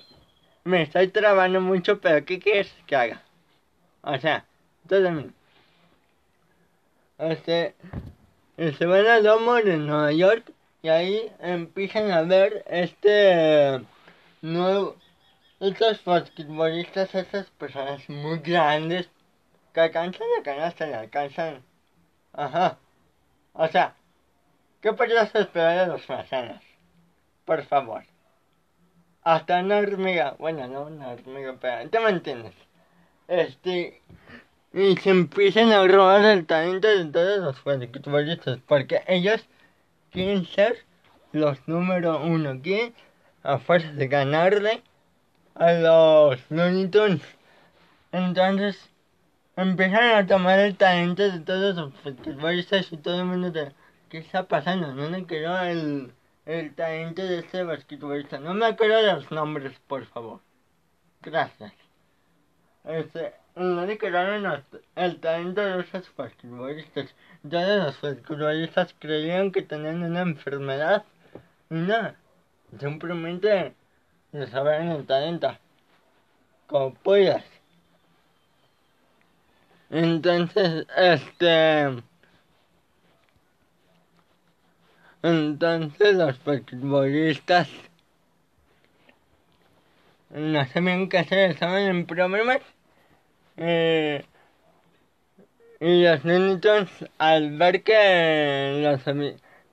me 0.64 0.82
estoy 0.82 1.06
trabando 1.08 1.60
mucho, 1.60 2.00
pero 2.00 2.24
¿qué 2.24 2.40
quieres 2.40 2.74
que 2.86 2.96
haga? 2.96 3.22
O 4.02 4.18
sea, 4.18 4.44
entonces, 4.82 5.32
este, 7.18 7.74
se 8.56 8.86
van 8.86 9.06
al 9.06 9.24
domo 9.24 9.54
de 9.54 9.76
Nueva 9.76 10.12
York 10.12 10.52
y 10.82 10.88
ahí 10.88 11.32
empiezan 11.40 12.10
a 12.12 12.22
ver 12.22 12.64
este 12.68 13.80
nuevo, 14.42 14.96
estos 15.58 16.04
basquetbolistas, 16.04 17.14
esas 17.14 17.50
personas 17.50 18.08
muy 18.08 18.38
grandes 18.38 19.08
que 19.72 19.80
alcanzan 19.80 20.26
la 20.36 20.42
canasta 20.44 20.88
y 20.88 20.92
alcanzan, 20.92 21.64
ajá, 22.32 22.78
o 23.54 23.66
sea, 23.68 23.96
¿qué 24.80 24.92
podrías 24.92 25.34
esperar 25.34 25.86
de 25.86 25.92
los 25.92 26.08
marcianos? 26.08 26.62
Por 27.44 27.64
favor. 27.64 28.04
Hasta 29.22 29.60
una 29.60 29.78
hormiga, 29.78 30.36
bueno, 30.38 30.68
no 30.68 30.82
una 30.82 31.08
hormiga, 31.08 31.56
pero 31.60 31.90
¿te 31.90 31.98
me 31.98 32.10
entiendes? 32.10 32.54
Este, 33.26 34.00
y 34.74 34.96
se 34.96 35.10
empiezan 35.10 35.70
a 35.70 35.86
robar 35.86 36.24
el 36.24 36.46
talento 36.46 36.88
de 36.88 37.04
todos 37.06 37.38
los 37.38 37.60
futbolistas, 37.60 38.58
porque 38.66 39.02
ellos 39.06 39.46
quieren 40.10 40.44
ser 40.46 40.84
los 41.32 41.68
número 41.68 42.20
uno, 42.20 42.60
quieren 42.60 42.92
a 43.44 43.58
fuerza 43.58 43.92
de 43.92 44.08
ganarle 44.08 44.82
a 45.54 45.72
los 45.74 46.40
Looney. 46.50 46.90
Entonces 48.10 48.90
empiezan 49.56 50.16
a 50.16 50.26
tomar 50.26 50.58
el 50.58 50.76
talento 50.76 51.22
de 51.22 51.38
todos 51.40 51.76
los 51.76 51.94
futbolistas 51.94 52.92
y 52.92 52.96
todo 52.96 53.20
el 53.20 53.26
mundo 53.26 53.52
de 53.52 53.72
¿qué 54.08 54.18
está 54.18 54.48
pasando? 54.48 54.92
No 54.92 55.08
me 55.08 55.24
quedó 55.24 55.56
el, 55.60 56.12
el 56.46 56.74
talento 56.74 57.22
de 57.22 57.38
este 57.38 57.62
basquetbolista. 57.62 58.38
No 58.40 58.54
me 58.54 58.66
acuerdo 58.66 59.00
los 59.02 59.30
nombres, 59.30 59.78
por 59.86 60.04
favor. 60.06 60.40
Gracias. 61.22 61.83
Este, 62.84 63.32
no 63.56 63.86
le 63.86 63.96
quedaron 63.96 64.62
el 64.94 65.20
talento 65.20 65.60
de 65.62 65.80
esos 65.80 66.14
basquetbolistas. 66.16 67.14
Todos 67.48 67.84
los 67.84 68.00
basquetbolistas 68.00 68.94
creían 68.98 69.52
que 69.52 69.62
tenían 69.62 70.02
una 70.02 70.20
enfermedad. 70.20 71.04
Y 71.70 71.74
no, 71.74 72.14
simplemente 72.78 73.74
saben 74.50 74.90
el 74.90 75.06
talento. 75.06 75.56
Como 76.66 76.94
pollas. 76.94 77.44
Entonces, 79.90 80.86
este... 80.96 82.02
Entonces 85.22 86.16
los 86.16 86.44
basquetbolistas 86.44 87.70
no 90.28 90.66
sabían 90.66 91.08
qué 91.08 91.18
hacer, 91.18 91.52
estaban 91.52 91.82
en 91.82 92.06
problemas. 92.06 92.58
Eh, 93.56 94.24
y 95.80 96.02
los 96.02 96.24
niños 96.24 96.90
al 97.18 97.56
ver 97.58 97.82
que 97.82 98.80
los, 98.82 99.02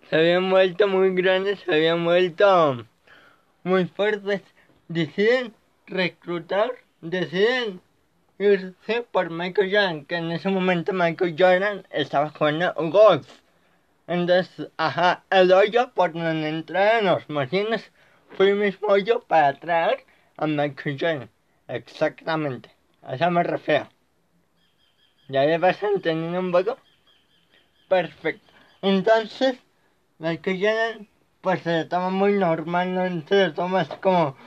se 0.09 0.15
habían 0.15 0.49
vuelto 0.49 0.87
muy 0.87 1.15
grandes, 1.15 1.59
se 1.61 1.73
habían 1.73 2.03
vuelto 2.03 2.85
muy 3.63 3.85
fuertes, 3.85 4.41
deciden 4.87 5.53
reclutar, 5.87 6.71
deciden 7.01 7.81
irse 8.37 9.03
por 9.11 9.29
Michael 9.29 9.71
Jordan, 9.71 10.05
que 10.05 10.15
en 10.15 10.31
ese 10.31 10.49
momento 10.49 10.93
Michael 10.93 11.35
Jordan 11.37 11.87
estaba 11.91 12.29
jugando 12.29 12.73
golf. 12.91 13.27
Entonces, 14.07 14.67
ajá, 14.77 15.23
el 15.29 15.51
hoyo 15.51 15.91
por 15.93 16.11
donde 16.13 16.49
entraron 16.49 17.05
los 17.05 17.29
marines 17.29 17.91
fue 18.31 18.49
el 18.49 18.57
mismo 18.57 18.89
hoyo 18.89 19.21
para 19.21 19.57
traer 19.59 20.05
a 20.37 20.47
Michael 20.47 20.97
Jordan. 20.99 21.29
Exactamente. 21.67 22.69
Eso 23.11 23.29
me 23.29 23.43
refiero. 23.43 23.89
¿Ya 25.27 25.43
le 25.43 25.57
vas 25.57 25.83
entendiendo 25.83 26.39
un 26.39 26.51
poco? 26.51 26.77
Perfecto. 27.89 28.53
Entonces, 28.81 29.59
Michael 30.17 30.59
Jordan, 30.61 31.07
pues 31.41 31.61
se 31.61 31.85
toma 31.85 32.09
muy 32.09 32.33
normal, 32.33 32.95
no 32.95 33.27
se 33.27 33.35
le 33.35 33.51
toma 33.51 33.81
así 33.81 33.95
como, 34.01 34.37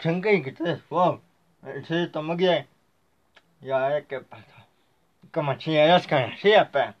son 0.00 0.22
que 0.22 0.54
wow. 0.88 1.20
Se 1.86 1.94
le 1.94 2.06
toma 2.06 2.36
que, 2.38 2.66
¿y 3.60 3.70
ahora 3.70 4.02
qué 4.06 4.20
pasó? 4.20 4.56
como 5.32 5.60
si 5.60 5.74
ya 5.74 5.92
los 5.92 6.06
conocía, 6.06 6.70
pero... 6.72 6.94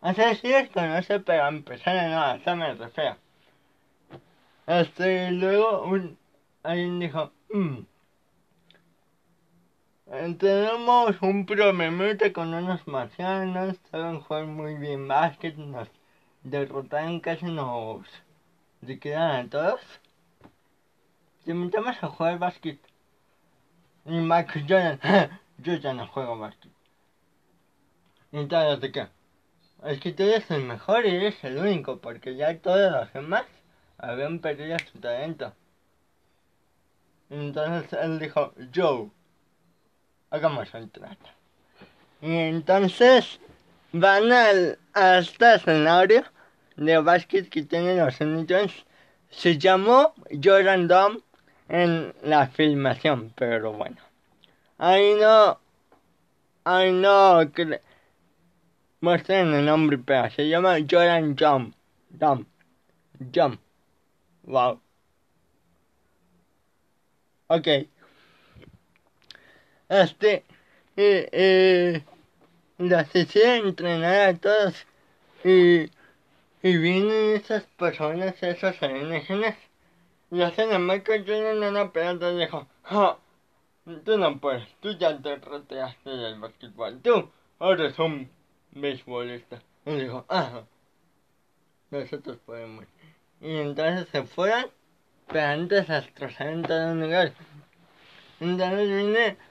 O 0.00 0.14
sea, 0.14 0.34
sí 0.34 0.48
los 0.48 0.70
conoce, 0.70 1.20
pero 1.20 1.46
empezaron 1.48 2.12
a 2.12 2.32
hacerme 2.32 2.74
de 2.74 2.88
feo. 2.88 3.16
Este, 4.66 5.28
y 5.28 5.30
luego 5.32 5.82
un, 5.82 6.18
alguien 6.62 7.00
dijo, 7.00 7.32
mmm, 7.50 7.80
tenemos 10.10 11.22
un 11.22 11.46
problemita 11.46 12.32
con 12.32 12.52
unos 12.52 12.84
marcianos, 12.88 13.76
saben 13.92 14.20
jugar 14.20 14.46
muy 14.46 14.74
bien 14.74 15.06
básquet, 15.06 15.56
nos 15.56 15.88
derrotaron 16.42 17.20
casi 17.20 17.46
nos 17.46 18.04
liquidaron 18.80 19.46
a 19.46 19.50
todos. 19.50 19.80
Si 21.44 21.52
invitamos 21.52 22.02
a 22.02 22.08
jugar 22.08 22.40
básquet. 22.40 22.80
Y 24.04 24.18
Michael 24.18 24.66
Jordan, 24.68 25.40
yo 25.58 25.74
ya 25.74 25.94
no 25.94 26.08
juego 26.08 26.38
básquet. 26.38 26.72
Y 28.32 28.46
¿de 28.46 28.92
qué? 28.92 29.06
Es 29.84 30.00
que 30.00 30.12
tú 30.12 30.24
eres 30.24 30.50
el 30.50 30.64
mejor 30.64 31.06
y 31.06 31.14
eres 31.14 31.44
el 31.44 31.56
único, 31.56 31.98
porque 31.98 32.34
ya 32.34 32.58
todos 32.58 32.90
los 32.90 33.12
demás 33.12 33.44
habían 33.96 34.40
perdido 34.40 34.76
su 34.92 34.98
talento. 34.98 35.52
Entonces 37.30 37.92
él 37.92 38.18
dijo, 38.18 38.52
Joe, 38.74 39.10
hagamos 40.30 40.72
un 40.74 40.88
trato. 40.90 41.28
Y 42.22 42.34
entonces 42.34 43.40
van 43.92 44.32
al, 44.32 44.78
a 44.94 45.18
este 45.18 45.54
escenario 45.54 46.24
de 46.76 46.98
básquet 46.98 47.48
que 47.48 47.62
tienen 47.62 47.98
los 47.98 48.20
Unidos. 48.20 48.86
Se 49.30 49.58
llamó 49.58 50.14
Jordan 50.42 50.88
Dome 50.88 51.20
en 51.68 52.14
la 52.22 52.48
filmación, 52.48 53.32
pero 53.36 53.72
bueno. 53.72 53.96
Ahí 54.78 55.14
no, 55.20 55.58
ahí 56.64 56.92
no 56.92 57.40
muestran 59.00 59.54
el 59.54 59.66
nombre, 59.66 59.98
pero 59.98 60.30
se 60.30 60.48
llama 60.48 60.78
Jordan 60.88 61.36
Jump. 61.38 61.74
Dome. 62.10 62.46
Jump. 63.32 63.60
Wow. 64.44 64.80
Ok. 67.48 67.89
Este, 69.90 70.44
eh, 70.96 71.28
eh, 71.32 72.04
las 72.78 73.12
hicieron 73.12 73.66
entrenar 73.66 74.28
a 74.28 74.36
todos 74.36 74.86
y, 75.42 75.90
y 76.62 76.76
vienen 76.78 77.34
esas 77.34 77.64
personas, 77.76 78.40
esos 78.40 78.80
alienígenas, 78.84 79.56
y 80.30 80.42
hacen 80.42 80.72
a 80.72 80.78
Michael 80.78 81.24
Jordan 81.26 81.64
una 81.64 81.90
pelota 81.90 82.30
y 82.30 82.38
dijo, 82.38 82.68
ja, 82.84 83.18
tú 84.04 84.16
no 84.16 84.38
puedes, 84.38 84.68
tú 84.78 84.96
ya 84.96 85.20
te 85.20 85.34
retiraste 85.34 86.08
del 86.08 86.38
basquetbol, 86.38 87.00
tú 87.02 87.28
eres 87.58 87.98
un 87.98 88.30
beisbolista. 88.70 89.60
Y 89.86 89.96
dijo, 89.96 90.24
ajá, 90.28 90.66
nosotros 91.90 92.36
podemos. 92.46 92.84
Y 93.40 93.56
entonces 93.56 94.06
se 94.12 94.22
fueron, 94.22 94.66
pero 95.26 95.46
antes 95.46 95.88
destrozaron 95.88 96.62
todo 96.62 96.92
un 96.92 97.00
lugar. 97.00 97.32
Entonces 98.38 98.88
vine 98.88 99.49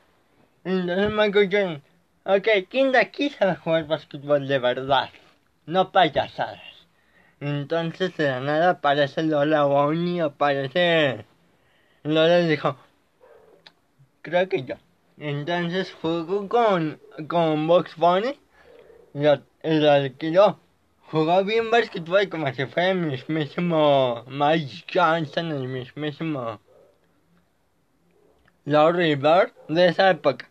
entonces 0.63 1.11
Michael 1.11 1.49
Jordan, 1.51 1.83
ok, 2.25 2.47
¿quién 2.69 2.91
de 2.91 2.99
aquí 2.99 3.29
sabe 3.29 3.55
jugar 3.55 3.87
básquetbol 3.87 4.47
de 4.47 4.59
verdad? 4.59 5.09
No 5.65 5.91
payasadas. 5.91 6.61
Entonces 7.39 8.15
de 8.17 8.29
la 8.29 8.39
nada 8.41 8.69
aparece 8.71 9.23
Lola 9.23 9.63
Bonnie, 9.63 10.21
aparece... 10.21 11.25
Lola 12.03 12.39
dijo, 12.39 12.75
creo 14.21 14.49
que 14.49 14.63
yo. 14.63 14.75
Entonces 15.17 15.93
jugó 16.01 16.47
con, 16.47 16.99
con 17.27 17.67
Box 17.67 17.95
Bunny 17.95 18.37
y 19.13 19.23
lo, 19.23 19.41
lo 19.63 19.91
alquiló. 19.91 20.59
Jugó 21.11 21.43
bien 21.43 21.71
básquetbol 21.71 22.29
como 22.29 22.53
si 22.53 22.65
fuera 22.65 22.91
el 22.91 22.97
mismísimo 22.97 24.23
Mike 24.27 24.85
Johnson, 24.93 25.51
el 25.51 25.67
mismísimo 25.67 26.59
Larry 28.65 29.15
Bird 29.15 29.51
de 29.67 29.87
esa 29.87 30.11
época. 30.11 30.48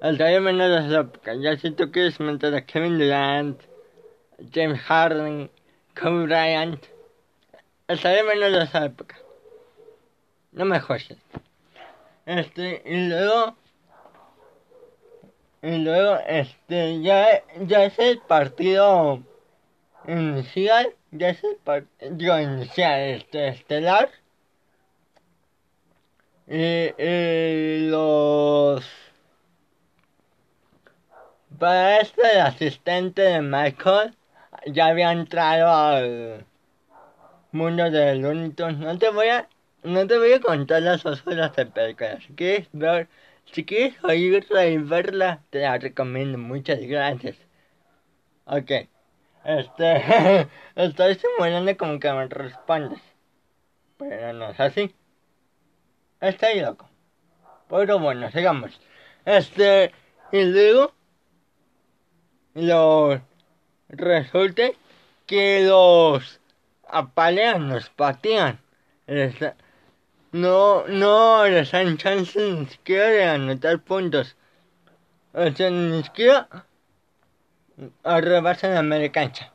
El 0.00 0.18
Rayo 0.18 0.42
menos 0.42 0.84
esa 0.84 1.00
época. 1.00 1.34
Ya 1.34 1.56
si 1.56 1.70
tú 1.70 1.90
quieres 1.90 2.20
meter 2.20 2.54
a 2.54 2.66
Kevin 2.66 2.98
Durant, 2.98 3.60
James 4.52 4.78
Harden, 4.80 5.50
Kobe 5.98 6.24
Bryant. 6.24 6.84
El 7.88 7.98
Rayo 7.98 8.24
menos 8.24 8.62
esa 8.62 8.84
época. 8.84 9.16
No 10.52 10.66
me 10.66 10.80
jodes. 10.80 11.16
Este, 12.26 12.82
y 12.84 13.08
luego. 13.08 13.56
Y 15.62 15.78
luego, 15.78 16.18
este, 16.26 17.00
ya, 17.00 17.42
ya 17.60 17.84
es 17.84 17.98
el 17.98 18.18
partido 18.20 19.22
inicial. 20.06 20.94
Ya 21.10 21.30
es 21.30 21.42
el 21.42 21.56
partido 21.56 22.38
inicial, 22.38 23.00
este, 23.00 23.48
estelar. 23.48 24.10
Y 26.46 27.88
los 27.88 28.84
para 31.58 32.00
esto 32.00 32.22
el 32.22 32.40
asistente 32.40 33.22
de 33.22 33.40
Michael 33.40 34.14
ya 34.66 34.86
había 34.86 35.12
entrado 35.12 35.68
al 35.70 36.46
mundo 37.52 37.90
de 37.90 38.14
Looney. 38.16 38.54
No 38.78 38.98
te 38.98 39.10
voy 39.10 39.28
a, 39.28 39.48
no 39.82 40.06
te 40.06 40.18
voy 40.18 40.32
a 40.32 40.40
contar 40.40 40.82
las 40.82 41.04
horas 41.04 41.56
de 41.56 41.66
película. 41.66 42.20
Si 42.20 42.34
quieres 42.34 42.68
ver, 42.72 43.08
si 43.52 43.64
quieres 43.64 44.02
oírla 44.04 44.66
y 44.66 44.78
verla, 44.78 45.42
te 45.50 45.60
la 45.60 45.78
recomiendo. 45.78 46.38
Muchas 46.38 46.80
gracias. 46.80 47.36
Ok. 48.46 48.70
Este, 49.44 50.48
estoy 50.74 51.14
simulando 51.14 51.76
como 51.76 52.00
que 52.00 52.12
me 52.12 52.26
respondes. 52.26 53.00
Pero 53.98 54.32
no 54.32 54.50
es 54.50 54.60
así. 54.60 54.94
Estoy 56.20 56.60
loco. 56.60 56.88
Pero 57.68 57.98
bueno, 57.98 58.30
sigamos. 58.30 58.80
Este, 59.24 59.92
y 60.32 60.44
luego 60.44 60.95
los 62.56 63.20
resulta 63.90 64.70
que 65.26 65.64
los 65.66 66.40
apalean, 66.88 67.68
los 67.68 67.90
patean. 67.90 68.58
no, 70.32 70.86
no 70.88 71.46
les 71.46 71.70
dan 71.70 71.98
chance 71.98 72.40
ni 72.40 72.66
siquiera 72.66 73.08
de 73.08 73.24
anotar 73.24 73.78
puntos. 73.80 74.36
O 75.34 75.50
sea, 75.50 75.70
ni 75.70 76.02
siquiera 76.02 76.48
arrebasan 78.02 78.74
la 78.74 78.82
media 78.82 79.12
cancha. 79.12 79.52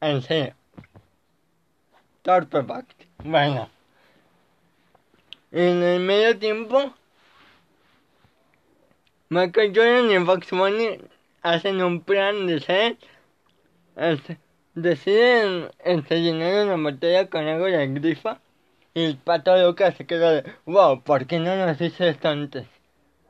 En 0.00 0.22
serio. 0.22 0.54
Torpe 2.22 2.64
Bueno. 3.24 3.68
En 5.50 5.82
el 5.82 6.00
medio 6.00 6.38
tiempo, 6.38 6.94
Michael 9.30 9.72
Jordan 9.74 10.10
y 10.10 10.24
Fox 10.24 10.52
Money 10.52 11.00
hacen 11.42 11.82
un 11.82 12.00
plan 12.00 12.46
de 12.46 12.60
ser, 12.60 12.96
deciden 14.74 15.70
llenar 15.84 16.66
una 16.66 16.90
botella 16.90 17.28
con 17.28 17.46
agua 17.46 17.68
de 17.68 17.88
grifa 17.88 18.40
y 18.94 19.04
el 19.04 19.16
pato 19.16 19.56
loca 19.56 19.92
se 19.92 20.06
queda 20.06 20.32
de, 20.32 20.52
wow, 20.66 21.02
¿por 21.02 21.26
qué 21.26 21.38
no 21.38 21.54
nos 21.56 21.80
hice 21.80 22.08
esto 22.08 22.28
antes? 22.28 22.66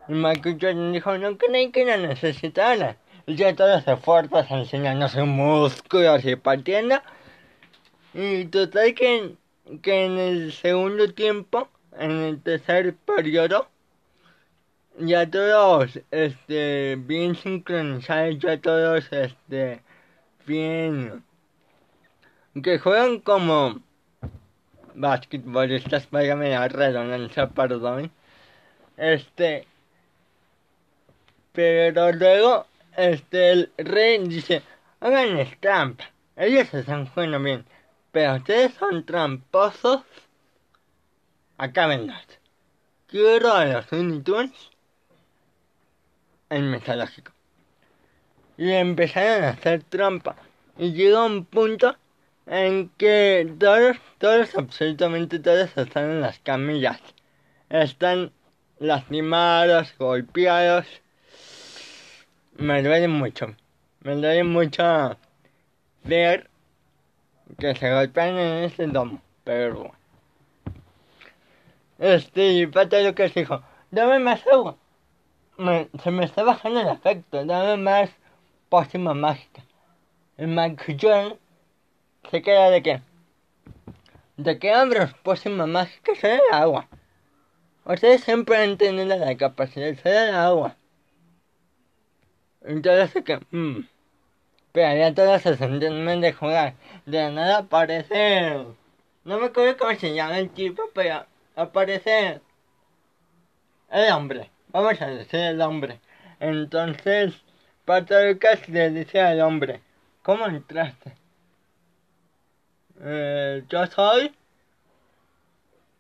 Y 0.09 0.12
Michael 0.12 0.92
dijo, 0.92 1.18
no 1.18 1.37
creí 1.37 1.71
que 1.71 1.85
la 1.85 1.99
necesitara. 1.99 2.97
Ya 3.27 3.55
todos 3.55 3.85
se 3.85 3.97
fuerzan 3.97 4.47
enseñando 4.51 5.07
sus 5.09 5.27
músculos 5.27 6.25
y 6.25 6.37
partiendo. 6.37 6.97
Y 8.14 8.47
total 8.47 8.94
que, 8.94 9.35
que 9.83 10.07
en 10.07 10.18
el 10.18 10.53
segundo 10.53 11.12
tiempo, 11.12 11.68
en 11.99 12.12
el 12.12 12.42
tercer 12.42 12.94
periodo, 12.94 13.69
ya 15.01 15.31
todos 15.31 16.01
este 16.11 16.96
bien 16.96 17.35
sincronizados, 17.35 18.38
ya 18.38 18.61
todos 18.61 19.13
este 19.13 19.83
bien. 20.46 21.25
Que 22.63 22.79
juegan 22.79 23.21
como 23.21 23.81
basquetbolistas, 24.94 26.11
váyame 26.11 26.51
la 26.51 26.69
redundancia, 26.69 27.49
perdón. 27.49 28.11
Este 28.96 29.67
pero 31.53 32.13
luego 32.13 32.67
este 32.96 33.51
el 33.51 33.73
rey 33.79 34.19
dice, 34.29 34.63
hagan 35.01 35.38
trampa, 35.61 36.05
ellos 36.37 36.73
están 36.73 37.07
jugando 37.07 37.40
bien, 37.40 37.65
pero 38.13 38.37
ustedes 38.37 38.75
son 38.75 39.05
tramposos, 39.05 40.03
acaben 41.57 42.13
Quiero 43.09 43.53
a 43.53 43.65
los 43.65 43.90
Unitunes 43.90 44.53
el 46.51 46.63
metodológico. 46.65 47.33
Y 48.57 48.73
empezaron 48.73 49.44
a 49.44 49.51
hacer 49.51 49.83
trampa. 49.85 50.37
Y 50.77 50.92
llegó 50.92 51.25
un 51.27 51.44
punto 51.44 51.96
en 52.46 52.88
que 52.96 53.53
todos, 53.59 53.96
todos, 54.19 54.55
absolutamente 54.57 55.38
todos 55.38 55.77
están 55.77 56.05
en 56.11 56.21
las 56.21 56.38
camillas. 56.40 57.01
Están 57.69 58.33
lastimados, 58.79 59.94
golpeados. 59.99 60.87
me 62.57 62.83
duele 62.83 63.09
mucho. 63.09 63.55
Me 64.01 64.15
duele 64.15 64.44
mucho 64.44 65.17
ver 66.05 66.49
que 67.59 67.75
se 67.75 67.92
golpean 67.92 68.38
en 68.38 68.65
ese 68.65 68.87
domo. 68.87 69.21
Pero 69.44 69.92
Este, 71.99 72.53
y 72.53 72.67
Pato 72.67 73.01
Lucas 73.01 73.35
dijo, 73.35 73.63
dame 73.90 74.19
más 74.19 74.46
agua. 74.46 74.77
Me, 75.59 75.88
se 76.04 76.13
me 76.13 76.25
está 76.25 76.44
bajando 76.44 76.81
el 76.81 76.87
efecto, 76.87 77.44
dame 77.44 77.77
más 77.77 78.11
pócima 78.69 79.13
mágica. 79.13 79.65
El 80.37 80.46
Mike 80.46 80.96
Jordan 81.00 81.35
se 82.31 82.42
queda 82.42 82.71
de 82.71 82.81
qué? 82.81 83.02
¿De 84.37 84.56
qué 84.61 84.73
abro 84.73 85.09
pócima 85.25 85.67
mágica? 85.67 86.15
Se 86.15 86.37
el 86.37 86.40
agua. 86.52 86.87
Ustedes 87.85 88.23
siempre 88.23 88.56
han 88.56 88.77
tenido 88.77 89.17
la 89.17 89.37
capacidad 89.37 89.87
de 89.87 89.96
ser 89.96 90.29
el 90.29 90.35
agua. 90.37 90.77
Entonces 92.61 93.25
que, 93.25 93.40
mmm, 93.50 93.81
pero 94.71 94.96
ya 94.96 95.13
todas 95.13 95.42
se 95.42 95.56
sentían 95.56 96.21
de 96.21 96.33
jugar. 96.35 96.75
De 97.04 97.33
nada 97.33 97.59
aparece, 97.59 98.65
no 99.25 99.40
me 99.40 99.46
acuerdo 99.46 99.77
cómo 99.77 99.92
se 99.98 100.15
llama 100.15 100.38
el 100.38 100.50
tipo, 100.50 100.85
pero 100.94 101.27
aparece 101.56 102.40
el 103.90 104.13
hombre. 104.13 104.52
Vamos 104.81 105.02
a 105.02 105.08
decir 105.08 105.40
el 105.40 105.60
hombre. 105.60 105.98
Entonces, 106.38 107.35
Pato 107.85 108.14
Lucas 108.24 108.68
le 108.68 108.90
dice 108.90 109.20
al 109.20 109.40
hombre, 109.40 109.81
¿cómo 110.22 110.46
entraste? 110.46 111.16
Eh, 113.00 113.64
yo 113.68 113.87
soy 113.88 114.33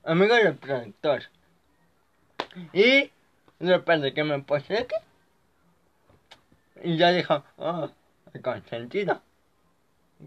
amigo 0.04 0.32
del 0.32 0.54
productor. 0.54 1.24
Y 2.72 3.10
de 3.58 3.76
repente 3.76 4.14
que 4.14 4.22
me 4.22 4.38
puse 4.42 4.78
aquí. 4.78 4.94
Y 6.84 6.96
ya 6.96 7.10
dijo, 7.10 7.42
oh, 7.56 7.90
consentido. 8.44 9.20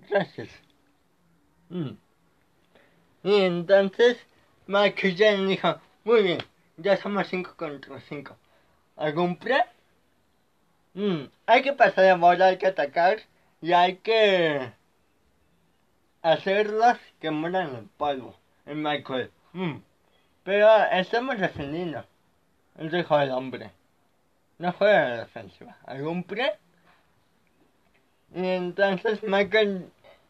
Gracias. 0.09 0.49
Mm. 1.69 1.91
Y 3.23 3.35
entonces 3.43 4.17
Michael 4.67 5.47
dijo, 5.47 5.79
muy 6.03 6.21
bien, 6.21 6.39
ya 6.75 6.97
somos 6.97 7.27
5 7.29 7.55
contra 7.55 8.01
5. 8.01 8.40
¿Algún 9.01 9.35
plan? 9.35 9.63
Mm. 10.93 11.23
Hay 11.47 11.63
que 11.63 11.73
pasar 11.73 12.05
de 12.05 12.13
bola, 12.13 12.45
hay 12.45 12.57
que 12.59 12.67
atacar 12.67 13.17
y 13.59 13.73
hay 13.73 13.95
que 13.95 14.71
hacerlos 16.21 16.97
que 17.19 17.31
mueran 17.31 17.75
el 17.75 17.85
polvo. 17.97 18.35
En 18.67 18.83
Michael. 18.83 19.31
Mm. 19.53 19.77
Pero 20.43 20.67
estamos 20.91 21.39
defendiendo. 21.39 22.05
El 22.77 23.31
hombre. 23.31 23.71
No 24.59 24.71
fue 24.73 24.93
la 24.93 25.17
defensiva. 25.21 25.75
¿Algún 25.87 26.23
plan? 26.23 26.51
Y 28.35 28.45
entonces 28.45 29.23
Michael 29.23 29.89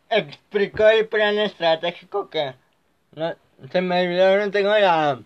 explicó 0.09 0.87
el 0.87 1.09
plan 1.09 1.37
estratégico 1.39 2.29
que 2.29 2.53
no, 3.15 3.35
se 3.69 3.81
me 3.81 4.07
olvidó, 4.07 4.37
no 4.37 4.49
tengo 4.49 4.69
la, 4.69 5.21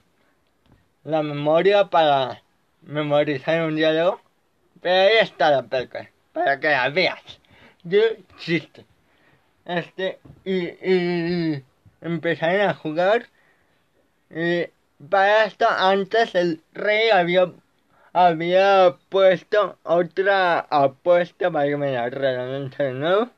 la 1.03 1.21
memoria 1.21 1.85
para 1.91 2.41
memorizar 2.85 3.63
un 3.63 3.75
diálogo. 3.75 4.21
Pero 4.81 4.95
ahí 4.95 5.17
está 5.21 5.51
la 5.51 5.63
película, 5.63 6.09
para 6.33 6.59
que 6.59 6.69
la 6.69 6.89
veas. 6.89 7.39
Yo 7.83 7.99
existe. 8.35 8.85
Este, 9.65 10.19
y, 10.43 10.67
y, 10.67 11.63
empezaron 12.01 12.61
a 12.61 12.73
jugar. 12.73 13.27
Y 14.29 14.67
para 15.09 15.45
esto, 15.45 15.67
antes 15.69 16.35
el 16.35 16.61
rey 16.73 17.09
había, 17.09 17.51
había 18.13 18.95
puesto 19.09 19.77
otra 19.83 20.59
apuesta 20.59 21.51
para 21.51 21.65
que 21.67 21.77
me 21.77 21.91
la 21.91 22.09
de 22.09 22.93
nuevo. 22.93 23.29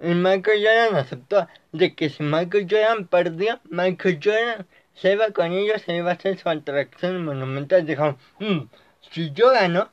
Y 0.00 0.14
Michael 0.14 0.64
Jordan 0.64 0.96
aceptó 0.96 1.48
de 1.70 1.94
que 1.94 2.10
si 2.10 2.22
Michael 2.24 2.66
Jordan 2.68 3.06
perdía, 3.06 3.60
Michael 3.70 4.18
Jordan 4.22 4.66
se 4.94 5.12
iba 5.12 5.30
con 5.30 5.52
ellos, 5.52 5.82
se 5.82 5.96
iba 5.96 6.10
a 6.10 6.14
hacer 6.14 6.38
su 6.38 6.48
atracción 6.48 7.24
monumental. 7.24 7.86
Dijo, 7.86 8.16
mm, 8.38 8.68
si 9.10 9.32
yo 9.32 9.50
gano, 9.50 9.90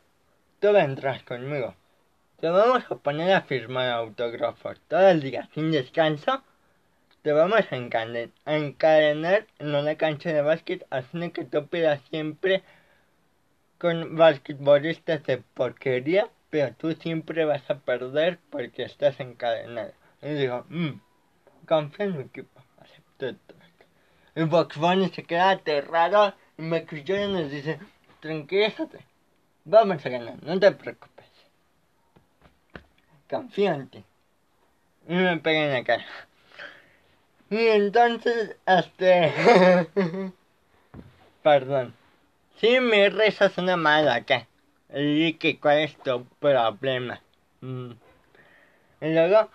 tú 0.60 0.72
vendrás 0.74 1.24
conmigo. 1.24 1.76
Te 2.40 2.50
vamos 2.50 2.84
a 2.90 2.96
poner 2.96 3.34
a 3.34 3.42
firmar 3.42 3.90
autógrafos 3.90 4.80
todo 4.88 5.10
el 5.10 5.22
día 5.22 5.50
sin 5.54 5.72
descanso. 5.72 6.44
Te 7.22 7.34
vamos 7.34 7.62
a 7.70 7.76
encadenar 7.76 9.46
en 9.60 9.76
una 9.76 9.96
cancha 9.96 10.32
de 10.32 10.42
básquet 10.42 10.86
haciendo 10.90 11.34
que 11.34 11.44
tú 11.44 11.68
pidas 11.68 12.02
siempre 12.10 12.64
con 13.78 14.16
basquetbolistas 14.16 15.24
de 15.26 15.40
porquería, 15.54 16.30
pero 16.50 16.74
tú 16.76 16.94
siempre 16.94 17.46
vas 17.46 17.70
a 17.70 17.80
perder 17.80 18.40
porque 18.50 18.84
estás 18.84 19.20
encadenado. 19.20 19.92
Y 20.22 20.30
dijo, 20.30 20.66
mmm, 20.70 21.00
en 21.98 22.18
mi 22.18 22.24
equipo, 22.24 22.62
acepté 22.80 23.04
todo 23.18 23.30
esto. 23.30 23.59
Y 24.40 24.44
Box 24.46 24.78
Bunny 24.78 25.10
se 25.10 25.24
queda 25.24 25.50
aterrado 25.50 26.34
y 26.58 26.62
me 26.62 26.86
y 26.90 27.12
nos 27.28 27.52
dice, 27.52 27.78
tranquilízate, 28.22 29.00
vamos 29.66 30.06
a 30.06 30.10
ganar, 30.10 30.42
no 30.42 30.58
te 30.58 30.72
preocupes. 30.72 31.26
Confía 33.30 33.74
en 33.76 33.90
ti. 33.90 34.06
Y 35.10 35.16
me 35.16 35.36
pega 35.40 35.66
en 35.66 35.74
la 35.74 35.84
cara. 35.84 36.06
Y 37.50 37.68
entonces, 37.68 38.56
este... 38.66 39.92
Perdón. 41.44 41.94
Si 42.62 42.80
mi 42.80 43.10
risa 43.10 43.48
es 43.48 43.58
una 43.58 43.76
mala 43.76 44.22
¿qué? 44.22 44.48
Y 44.94 45.34
que 45.34 45.60
cuál 45.60 45.80
es 45.80 45.98
tu 45.98 46.24
problema. 46.40 47.22
Mm. 47.60 47.92
Y 49.02 49.14
luego 49.14 49.50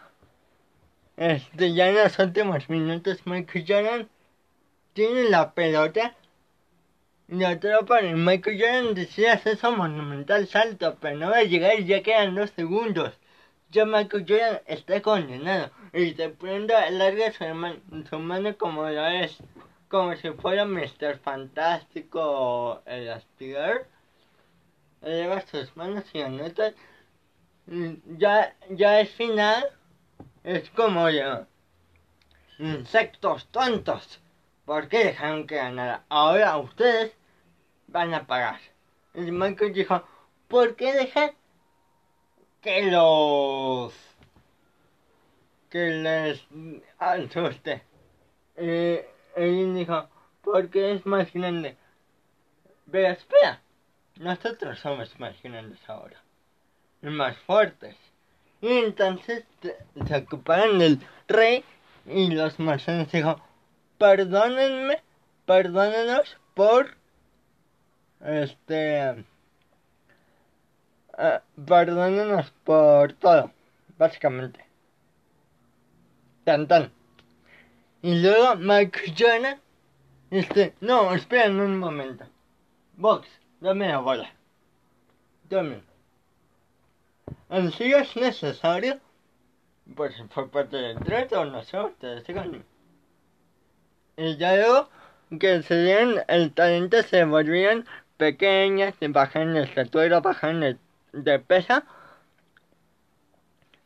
este, 1.16 1.72
ya 1.72 1.88
en 1.88 1.94
los 1.94 2.18
últimos 2.18 2.68
minutos 2.68 3.24
Michael 3.24 3.64
Jordan 3.66 4.08
tiene 4.94 5.28
la 5.28 5.52
pelota 5.52 6.14
y 7.28 7.36
la 7.36 7.50
atrapa 7.50 8.02
y 8.02 8.14
Michael 8.14 8.60
Jordan 8.60 8.94
decide 8.94 9.30
hacer 9.30 9.56
su 9.56 9.70
monumental 9.72 10.46
salto, 10.46 10.96
pero 11.00 11.16
no 11.18 11.30
va 11.30 11.38
a 11.38 11.42
llegar 11.42 11.78
y 11.78 11.84
ya 11.84 12.02
quedan 12.02 12.34
dos 12.34 12.50
segundos. 12.50 13.12
Ya 13.70 13.84
Michael 13.84 14.24
Jordan 14.28 14.60
está 14.66 15.02
condenado 15.02 15.70
y 15.92 16.14
de 16.14 16.28
pronto 16.30 16.74
larga 16.90 17.32
su, 17.32 17.44
su 18.08 18.18
mano 18.18 18.56
como 18.56 18.88
lo 18.88 19.06
es, 19.06 19.36
como 19.88 20.14
si 20.16 20.30
fuera 20.30 20.64
Mr. 20.64 21.18
Fantástico 21.18 22.82
el 22.86 23.10
aspirador. 23.10 23.86
Eleva 25.02 25.40
sus 25.42 25.76
manos 25.76 26.04
y 26.14 26.20
anota. 26.20 26.72
Ya, 28.18 28.54
ya 28.70 29.00
es 29.00 29.10
final 29.10 29.64
es 30.44 30.68
como 30.70 31.08
yo. 31.10 31.46
Insectos 32.58 33.48
tontos. 33.50 34.20
¿Por 34.64 34.88
qué 34.88 35.04
dejaron 35.04 35.46
que 35.46 35.56
ganara? 35.56 36.04
Ahora 36.08 36.56
ustedes 36.58 37.12
van 37.86 38.14
a 38.14 38.26
pagar. 38.26 38.60
Y 39.14 39.30
Michael 39.30 39.72
dijo, 39.72 40.02
¿por 40.48 40.74
qué 40.76 40.92
dejan 40.92 41.32
que 42.60 42.90
los... 42.90 43.94
que 45.70 45.90
les 45.90 46.46
asuste? 46.98 47.82
Y 48.56 49.00
él 49.36 49.74
dijo, 49.74 50.08
porque 50.42 50.92
es 50.92 51.04
más 51.04 51.32
grande. 51.32 51.76
Pero 52.90 53.08
espera, 53.08 53.60
nosotros 54.16 54.78
somos 54.78 55.18
más 55.20 55.40
grandes 55.42 55.78
ahora. 55.88 56.22
Y 57.02 57.08
más 57.08 57.36
fuertes. 57.38 57.96
Y 58.60 58.78
entonces 58.78 59.44
se 60.06 60.16
ocuparon 60.16 60.78
del 60.78 61.00
rey 61.28 61.64
y 62.06 62.30
los 62.30 62.58
marcianos 62.58 63.12
dijo, 63.12 63.40
perdónenme, 64.04 65.02
perdónenos 65.46 66.36
por 66.52 66.94
este 68.20 69.24
uh, 71.16 71.64
perdónenos 71.64 72.50
por 72.64 73.14
todo, 73.14 73.50
básicamente. 73.96 74.60
Tan 76.44 76.68
tan. 76.68 76.92
Y 78.02 78.20
luego 78.20 78.56
Mike 78.56 79.14
Jonah 79.16 79.58
este, 80.30 80.74
no, 80.80 81.14
esperen 81.14 81.58
un 81.58 81.78
momento. 81.78 82.26
Box, 82.96 83.26
dame 83.60 83.88
la 83.88 84.00
bola. 84.00 84.30
Dame 85.48 85.82
si 87.78 87.84
es 87.92 88.16
necesario, 88.16 89.00
pues 89.96 90.14
por 90.34 90.50
parte 90.50 90.76
del 90.76 90.98
trato, 90.98 91.42
no 91.46 91.62
sé, 91.62 91.80
ustedes 91.80 92.26
digan. 92.26 92.73
Y 94.16 94.36
luego 94.36 94.88
que 95.40 95.62
se 95.62 96.24
el 96.28 96.52
talento 96.52 97.02
se 97.02 97.24
volvían 97.24 97.84
pequeñas, 98.16 98.94
bajan 99.00 99.54
de 99.54 99.62
estatura, 99.64 100.20
bajan 100.20 100.60
de, 100.60 100.76
de 101.12 101.38
pesa. 101.38 101.84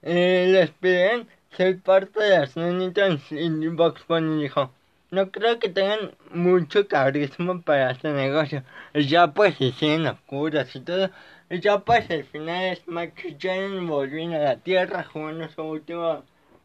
Y 0.03 0.47
les 0.53 0.71
piden 0.71 1.29
ser 1.57 1.81
parte 1.81 2.21
de 2.21 2.39
las 2.39 2.57
niñitas 2.57 3.21
y 3.31 3.49
Box 3.69 4.07
Bunny 4.07 4.43
dijo, 4.43 4.73
no 5.11 5.31
creo 5.31 5.59
que 5.59 5.69
tengan 5.71 6.13
mucho 6.31 6.87
carisma 6.87 7.61
para 7.63 7.93
este 7.93 8.11
negocio. 8.11 8.63
Ya 8.95 9.29
pues 9.33 9.61
hicieron 9.61 10.19
curas 10.27 10.75
y 10.77 10.81
todo, 10.81 11.11
Y 11.51 11.61
ya 11.61 11.79
pues 11.81 12.09
el 12.11 12.25
final 12.25 12.65
es 12.73 12.87
Michael 12.87 13.39
Jordan 13.43 13.87
volviendo 13.87 14.37
a 14.37 14.41
la 14.41 14.57
tierra 14.57 15.05
jugando 15.05 15.49
su 15.49 15.63
último 15.63 16.23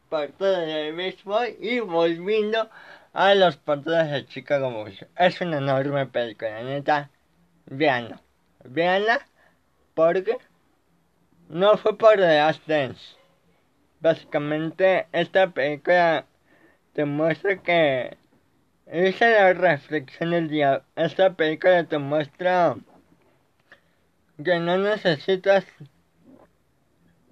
partido 0.10 0.52
de 0.52 0.92
béisbol 0.92 1.56
y 1.60 1.80
volviendo 1.80 2.70
a 3.14 3.36
los 3.36 3.58
partidos 3.58 4.10
de 4.10 4.26
Chicago 4.26 4.72
Bulls. 4.72 5.06
Es 5.18 5.40
una 5.40 5.58
enorme 5.58 6.08
película, 6.08 6.64
neta. 6.64 7.12
Veanlo. 7.68 8.20
Veanla 8.64 9.26
porque 9.94 10.38
no 11.48 11.78
fue 11.78 11.98
por 11.98 12.16
The 12.16 12.38
Last 12.38 12.68
Dance. 12.68 13.16
Básicamente 14.00 15.08
esta 15.12 15.52
película 15.52 16.26
te 16.94 17.06
muestra 17.06 17.62
que 17.62 18.18
es 18.88 19.22
la 19.22 19.54
reflexión 19.54 20.32
del 20.32 20.50
día. 20.50 20.84
Esta 20.96 21.34
película 21.34 21.84
te 21.84 22.00
muestra 22.00 22.76
que 24.44 24.60
no 24.60 24.78
necesitas 24.78 25.66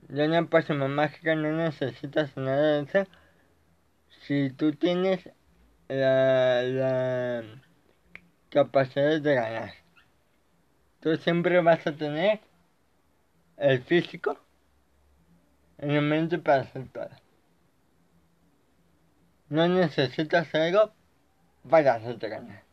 de 0.08 0.28
una 0.28 0.46
próxima 0.46 0.88
mágica, 0.88 1.36
no 1.36 1.52
necesitas 1.52 2.38
nada 2.38 2.78
de 2.78 2.84
eso. 2.84 3.12
Si 4.22 4.52
tú 4.52 4.74
tienes 4.74 5.28
la, 6.00 6.64
la 6.64 7.44
capacidad 8.50 9.20
de 9.22 9.36
ganar, 9.36 9.74
tú 11.00 11.16
siempre 11.18 11.62
vas 11.62 11.86
a 11.86 11.92
tener 11.92 12.40
el 13.58 13.82
físico 13.84 14.38
el 15.82 16.02
mente 16.02 16.38
para 16.38 16.62
hacer 16.62 16.88
todo. 16.94 17.10
No 19.50 19.68
necesitas 19.68 20.54
algo 20.56 20.92
para 21.70 21.96
hacerte 21.96 22.30
ganar. 22.30 22.64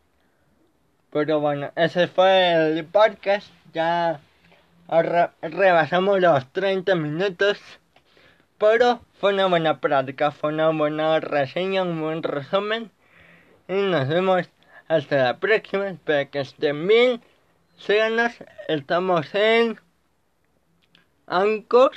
Pero 1.11 1.41
bueno, 1.41 1.73
ese 1.75 2.07
fue 2.07 2.53
el 2.53 2.85
podcast. 2.85 3.49
Ya 3.73 4.21
rebasamos 5.43 6.21
los 6.21 6.53
30 6.53 6.95
minutos. 6.95 7.59
Pero 8.59 9.01
fue 9.19 9.33
una 9.33 9.47
buena 9.47 9.81
práctica, 9.81 10.31
fue 10.31 10.53
una 10.53 10.69
buena 10.71 11.19
reseña, 11.21 11.83
un 11.83 12.01
buen 12.01 12.23
resumen. 12.23 12.91
Y 13.69 13.83
nos 13.83 14.09
vemos 14.09 14.49
hasta 14.89 15.17
la 15.17 15.39
próxima. 15.39 15.91
Espero 15.91 16.31
que 16.31 16.41
estén 16.41 16.89
bien. 16.89 17.21
Síganos. 17.77 18.33
Estamos 18.67 19.35
en 19.35 19.79
Anchor, 21.27 21.93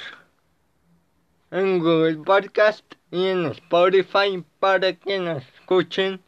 en 1.49 1.79
Google 1.79 2.17
Podcast 2.25 2.83
y 3.09 3.27
en 3.27 3.45
Spotify 3.45 4.43
para 4.59 4.91
que 4.93 5.19
nos 5.19 5.43
escuchen, 5.55 6.19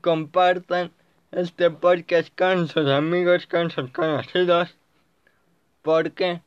compartan 0.00 0.92
este 1.32 1.70
podcast 1.70 2.28
con 2.38 2.68
sus 2.68 2.88
amigos, 2.88 3.48
con 3.48 3.72
sus 3.72 3.90
conocidos, 3.90 4.76
porque 5.82 6.42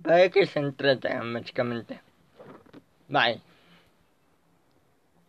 para 0.00 0.28
que 0.28 0.46
se 0.46 0.60
entretengan 0.60 1.34
básicamente. 1.34 2.00
Bye. 3.08 3.47